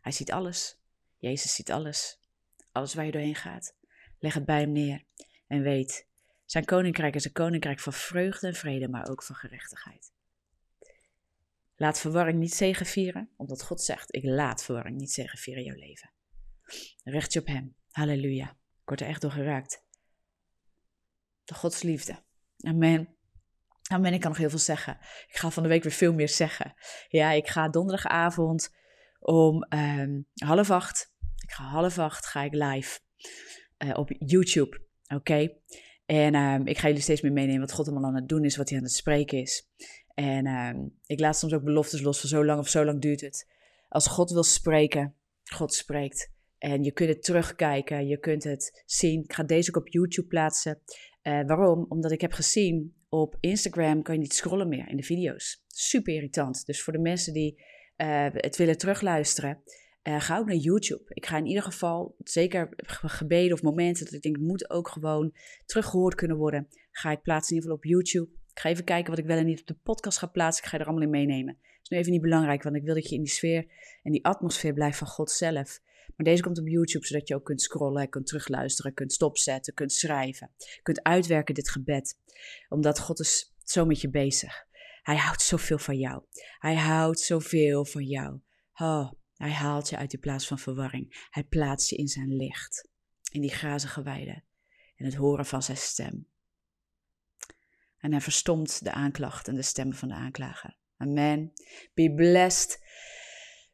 Hij 0.00 0.12
ziet 0.12 0.32
alles. 0.32 0.78
Jezus 1.18 1.54
ziet 1.54 1.70
alles. 1.70 2.20
Alles 2.72 2.94
waar 2.94 3.04
je 3.04 3.12
doorheen 3.12 3.34
gaat. 3.34 3.76
Leg 4.18 4.34
het 4.34 4.44
bij 4.44 4.60
hem 4.60 4.72
neer 4.72 5.04
en 5.46 5.62
weet, 5.62 6.06
zijn 6.44 6.64
koninkrijk 6.64 7.14
is 7.14 7.24
een 7.24 7.32
koninkrijk 7.32 7.80
van 7.80 7.92
vreugde 7.92 8.46
en 8.46 8.54
vrede, 8.54 8.88
maar 8.88 9.08
ook 9.08 9.22
van 9.22 9.36
gerechtigheid. 9.36 10.12
Laat 11.76 12.00
verwarring 12.00 12.38
niet 12.38 12.54
zegenvieren, 12.54 13.30
omdat 13.36 13.62
God 13.62 13.82
zegt, 13.82 14.14
ik 14.14 14.24
laat 14.24 14.64
verwarring 14.64 14.96
niet 14.96 15.12
zegenvieren 15.12 15.62
in 15.62 15.68
jouw 15.68 15.78
leven. 15.78 16.10
Richt 17.04 17.32
je 17.32 17.40
op 17.40 17.46
hem. 17.46 17.76
Halleluja. 17.92 18.50
Ik 18.50 18.88
word 18.88 19.00
er 19.00 19.06
echt 19.06 19.20
door 19.20 19.30
geraakt. 19.30 19.84
De 21.44 21.54
Gods 21.54 21.82
liefde. 21.82 22.22
Amen. 22.60 23.16
Amen, 23.90 24.12
ik 24.12 24.20
kan 24.20 24.30
nog 24.30 24.38
heel 24.38 24.50
veel 24.50 24.58
zeggen. 24.58 24.98
Ik 25.28 25.36
ga 25.36 25.50
van 25.50 25.62
de 25.62 25.68
week 25.68 25.82
weer 25.82 25.92
veel 25.92 26.12
meer 26.12 26.28
zeggen. 26.28 26.74
Ja, 27.08 27.30
ik 27.30 27.48
ga 27.48 27.68
donderdagavond 27.68 28.74
om 29.18 29.66
um, 29.68 30.26
half 30.34 30.70
acht. 30.70 31.14
Ik 31.42 31.50
ga 31.50 31.64
half 31.64 31.98
acht 31.98 32.26
ga 32.26 32.42
ik 32.42 32.52
live 32.52 33.00
uh, 33.78 33.98
op 33.98 34.10
YouTube. 34.18 34.80
Oké. 35.14 35.52
En 36.06 36.34
um, 36.34 36.66
ik 36.66 36.78
ga 36.78 36.86
jullie 36.86 37.02
steeds 37.02 37.20
meer 37.20 37.32
meenemen 37.32 37.60
wat 37.60 37.72
God 37.72 37.88
allemaal 37.88 38.10
aan 38.10 38.14
het 38.14 38.28
doen 38.28 38.44
is, 38.44 38.56
wat 38.56 38.68
hij 38.68 38.78
aan 38.78 38.84
het 38.84 38.92
spreken 38.92 39.38
is. 39.38 39.68
En 40.14 40.46
um, 40.46 40.98
ik 41.06 41.20
laat 41.20 41.36
soms 41.36 41.52
ook 41.52 41.64
beloftes 41.64 42.00
los 42.00 42.20
van 42.20 42.28
zo 42.28 42.44
lang 42.44 42.58
of 42.58 42.68
zo 42.68 42.84
lang 42.84 43.00
duurt 43.00 43.20
het. 43.20 43.50
Als 43.88 44.06
God 44.06 44.30
wil 44.30 44.42
spreken, 44.42 45.14
God 45.44 45.74
spreekt. 45.74 46.32
En 46.62 46.82
je 46.82 46.92
kunt 46.92 47.08
het 47.08 47.22
terugkijken, 47.22 48.06
je 48.06 48.18
kunt 48.18 48.44
het 48.44 48.82
zien. 48.86 49.22
Ik 49.22 49.32
ga 49.32 49.42
deze 49.42 49.70
ook 49.70 49.76
op 49.76 49.88
YouTube 49.88 50.28
plaatsen. 50.28 50.78
Uh, 51.22 51.46
waarom? 51.46 51.86
Omdat 51.88 52.10
ik 52.10 52.20
heb 52.20 52.32
gezien 52.32 52.94
op 53.08 53.36
Instagram 53.40 54.02
kan 54.02 54.14
je 54.14 54.20
niet 54.20 54.34
scrollen 54.34 54.68
meer 54.68 54.88
in 54.88 54.96
de 54.96 55.02
video's. 55.02 55.64
Super 55.66 56.14
irritant. 56.14 56.66
Dus 56.66 56.82
voor 56.82 56.92
de 56.92 56.98
mensen 56.98 57.32
die 57.32 57.62
uh, 57.96 58.26
het 58.30 58.56
willen 58.56 58.78
terugluisteren, 58.78 59.62
uh, 60.02 60.20
ga 60.20 60.38
ook 60.38 60.46
naar 60.46 60.56
YouTube. 60.56 61.02
Ik 61.08 61.26
ga 61.26 61.36
in 61.36 61.46
ieder 61.46 61.62
geval, 61.62 62.14
zeker 62.18 62.68
gebeden 62.86 63.52
of 63.52 63.62
momenten 63.62 64.04
dat 64.04 64.14
ik 64.14 64.22
denk, 64.22 64.36
het 64.36 64.44
moet 64.44 64.70
ook 64.70 64.88
gewoon 64.88 65.32
teruggehoord 65.66 66.14
kunnen 66.14 66.36
worden, 66.36 66.68
ga 66.90 67.10
ik 67.10 67.22
plaatsen 67.22 67.56
in 67.56 67.62
ieder 67.62 67.70
geval 67.70 67.90
op 67.90 68.04
YouTube. 68.04 68.30
Ik 68.54 68.60
ga 68.60 68.68
even 68.68 68.84
kijken 68.84 69.10
wat 69.10 69.18
ik 69.18 69.26
wel 69.26 69.38
en 69.38 69.46
niet 69.46 69.60
op 69.60 69.66
de 69.66 69.78
podcast 69.82 70.18
ga 70.18 70.26
plaatsen. 70.26 70.64
Ik 70.64 70.70
ga 70.70 70.78
er 70.78 70.84
allemaal 70.84 71.04
in 71.04 71.10
meenemen. 71.10 71.54
Dat 71.54 71.82
is 71.82 71.88
nu 71.88 71.98
even 71.98 72.12
niet 72.12 72.20
belangrijk, 72.20 72.62
want 72.62 72.76
ik 72.76 72.82
wil 72.82 72.94
dat 72.94 73.08
je 73.08 73.14
in 73.14 73.22
die 73.22 73.32
sfeer 73.32 73.66
en 74.02 74.12
die 74.12 74.24
atmosfeer 74.24 74.72
blijft 74.72 74.98
van 74.98 75.06
God 75.06 75.30
zelf. 75.30 75.80
Maar 76.06 76.26
deze 76.26 76.42
komt 76.42 76.58
op 76.58 76.68
YouTube, 76.68 77.06
zodat 77.06 77.28
je 77.28 77.34
ook 77.34 77.44
kunt 77.44 77.62
scrollen, 77.62 78.08
kunt 78.08 78.26
terugluisteren, 78.26 78.94
kunt 78.94 79.12
stopzetten, 79.12 79.74
kunt 79.74 79.92
schrijven. 79.92 80.50
Kunt 80.82 81.02
uitwerken 81.02 81.54
dit 81.54 81.70
gebed. 81.70 82.18
Omdat 82.68 82.98
God 82.98 83.20
is 83.20 83.54
zo 83.64 83.84
met 83.84 84.00
je 84.00 84.10
bezig. 84.10 84.66
Hij 85.02 85.16
houdt 85.16 85.42
zoveel 85.42 85.78
van 85.78 85.98
jou. 85.98 86.22
Hij 86.58 86.76
houdt 86.76 87.20
zoveel 87.20 87.84
van 87.84 88.04
jou. 88.04 88.40
Oh, 88.74 89.12
hij 89.34 89.50
haalt 89.50 89.88
je 89.88 89.96
uit 89.96 90.10
die 90.10 90.20
plaats 90.20 90.46
van 90.46 90.58
verwarring. 90.58 91.26
Hij 91.30 91.44
plaatst 91.44 91.90
je 91.90 91.96
in 91.96 92.08
zijn 92.08 92.36
licht. 92.36 92.88
In 93.30 93.40
die 93.40 93.50
grazige 93.50 94.02
weide. 94.02 94.42
En 94.96 95.04
het 95.04 95.14
horen 95.14 95.46
van 95.46 95.62
zijn 95.62 95.76
stem. 95.76 96.26
En 97.98 98.10
hij 98.10 98.20
verstomt 98.20 98.84
de 98.84 98.92
aanklacht 98.92 99.48
en 99.48 99.54
de 99.54 99.62
stemmen 99.62 99.96
van 99.96 100.08
de 100.08 100.14
aanklager. 100.14 100.76
Amen. 100.96 101.52
Be 101.94 102.14
blessed. 102.14 102.80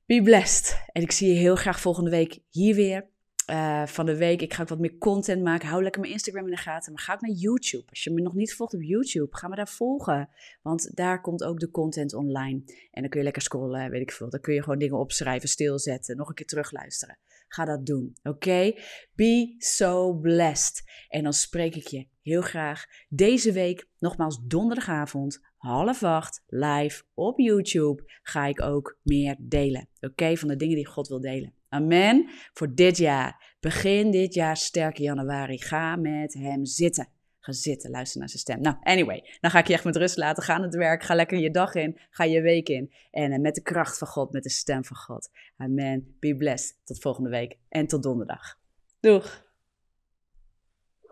Be 0.08 0.22
blessed. 0.22 0.84
En 0.92 1.02
ik 1.02 1.12
zie 1.12 1.28
je 1.28 1.38
heel 1.38 1.56
graag 1.56 1.80
volgende 1.80 2.10
week 2.10 2.38
hier 2.50 2.74
weer. 2.74 3.08
Uh, 3.50 3.86
van 3.86 4.06
de 4.06 4.16
week. 4.16 4.42
Ik 4.42 4.54
ga 4.54 4.62
ook 4.62 4.68
wat 4.68 4.78
meer 4.78 4.98
content 4.98 5.42
maken. 5.42 5.68
Hou 5.68 5.82
lekker 5.82 6.00
mijn 6.00 6.12
Instagram 6.12 6.44
in 6.44 6.50
de 6.50 6.56
gaten. 6.56 6.92
Maar 6.92 7.02
ga 7.02 7.12
ook 7.14 7.20
naar 7.20 7.30
YouTube. 7.30 7.84
Als 7.88 8.04
je 8.04 8.10
me 8.10 8.20
nog 8.20 8.34
niet 8.34 8.54
volgt 8.54 8.74
op 8.74 8.82
YouTube, 8.82 9.36
ga 9.36 9.48
me 9.48 9.56
daar 9.56 9.68
volgen. 9.68 10.28
Want 10.62 10.96
daar 10.96 11.20
komt 11.20 11.44
ook 11.44 11.60
de 11.60 11.70
content 11.70 12.14
online. 12.14 12.62
En 12.90 13.00
dan 13.00 13.10
kun 13.10 13.18
je 13.18 13.24
lekker 13.24 13.42
scrollen, 13.42 13.90
weet 13.90 14.00
ik 14.00 14.12
veel. 14.12 14.30
Dan 14.30 14.40
kun 14.40 14.54
je 14.54 14.62
gewoon 14.62 14.78
dingen 14.78 14.98
opschrijven, 14.98 15.48
stilzetten, 15.48 16.16
nog 16.16 16.28
een 16.28 16.34
keer 16.34 16.46
terugluisteren. 16.46 17.18
Ga 17.48 17.64
dat 17.64 17.86
doen, 17.86 18.16
oké? 18.22 18.72
Be 19.14 19.54
so 19.58 20.14
blessed. 20.14 20.82
En 21.08 21.22
dan 21.22 21.32
spreek 21.32 21.74
ik 21.74 21.86
je 21.86 22.06
heel 22.22 22.42
graag 22.42 22.84
deze 23.08 23.52
week, 23.52 23.88
nogmaals 23.98 24.40
donderdagavond, 24.42 25.40
half 25.58 26.02
acht, 26.02 26.42
live 26.46 27.02
op 27.14 27.38
YouTube, 27.38 28.02
ga 28.22 28.46
ik 28.46 28.62
ook 28.62 28.98
meer 29.02 29.36
delen. 29.38 29.88
Oké, 30.00 30.36
van 30.36 30.48
de 30.48 30.56
dingen 30.56 30.76
die 30.76 30.86
God 30.86 31.08
wil 31.08 31.20
delen. 31.20 31.52
Amen. 31.68 32.28
Voor 32.52 32.74
dit 32.74 32.96
jaar. 32.96 33.56
Begin 33.60 34.10
dit 34.10 34.34
jaar 34.34 34.56
sterke 34.56 35.02
januari. 35.02 35.62
Ga 35.62 35.96
met 35.96 36.34
hem 36.34 36.64
zitten. 36.64 37.08
Ga 37.40 37.52
zitten, 37.52 37.90
luister 37.90 38.18
naar 38.18 38.28
zijn 38.28 38.40
stem. 38.40 38.60
Nou, 38.60 38.76
anyway, 38.80 39.36
dan 39.40 39.50
ga 39.50 39.58
ik 39.58 39.66
je 39.66 39.72
echt 39.72 39.84
met 39.84 39.96
rust 39.96 40.16
laten. 40.16 40.42
Ga 40.42 40.54
aan 40.54 40.62
het 40.62 40.74
werk, 40.74 41.02
ga 41.02 41.14
lekker 41.14 41.38
je 41.38 41.50
dag 41.50 41.74
in, 41.74 41.98
ga 42.10 42.24
je 42.24 42.40
week 42.40 42.68
in. 42.68 42.92
En 43.10 43.32
uh, 43.32 43.38
met 43.38 43.54
de 43.54 43.62
kracht 43.62 43.98
van 43.98 44.08
God, 44.08 44.32
met 44.32 44.42
de 44.42 44.50
stem 44.50 44.84
van 44.84 44.96
God. 44.96 45.30
Amen. 45.56 46.16
Be 46.20 46.36
blessed. 46.36 46.76
Tot 46.84 47.00
volgende 47.00 47.30
week 47.30 47.58
en 47.68 47.86
tot 47.86 48.02
donderdag. 48.02 48.58
Doeg! 49.00 49.47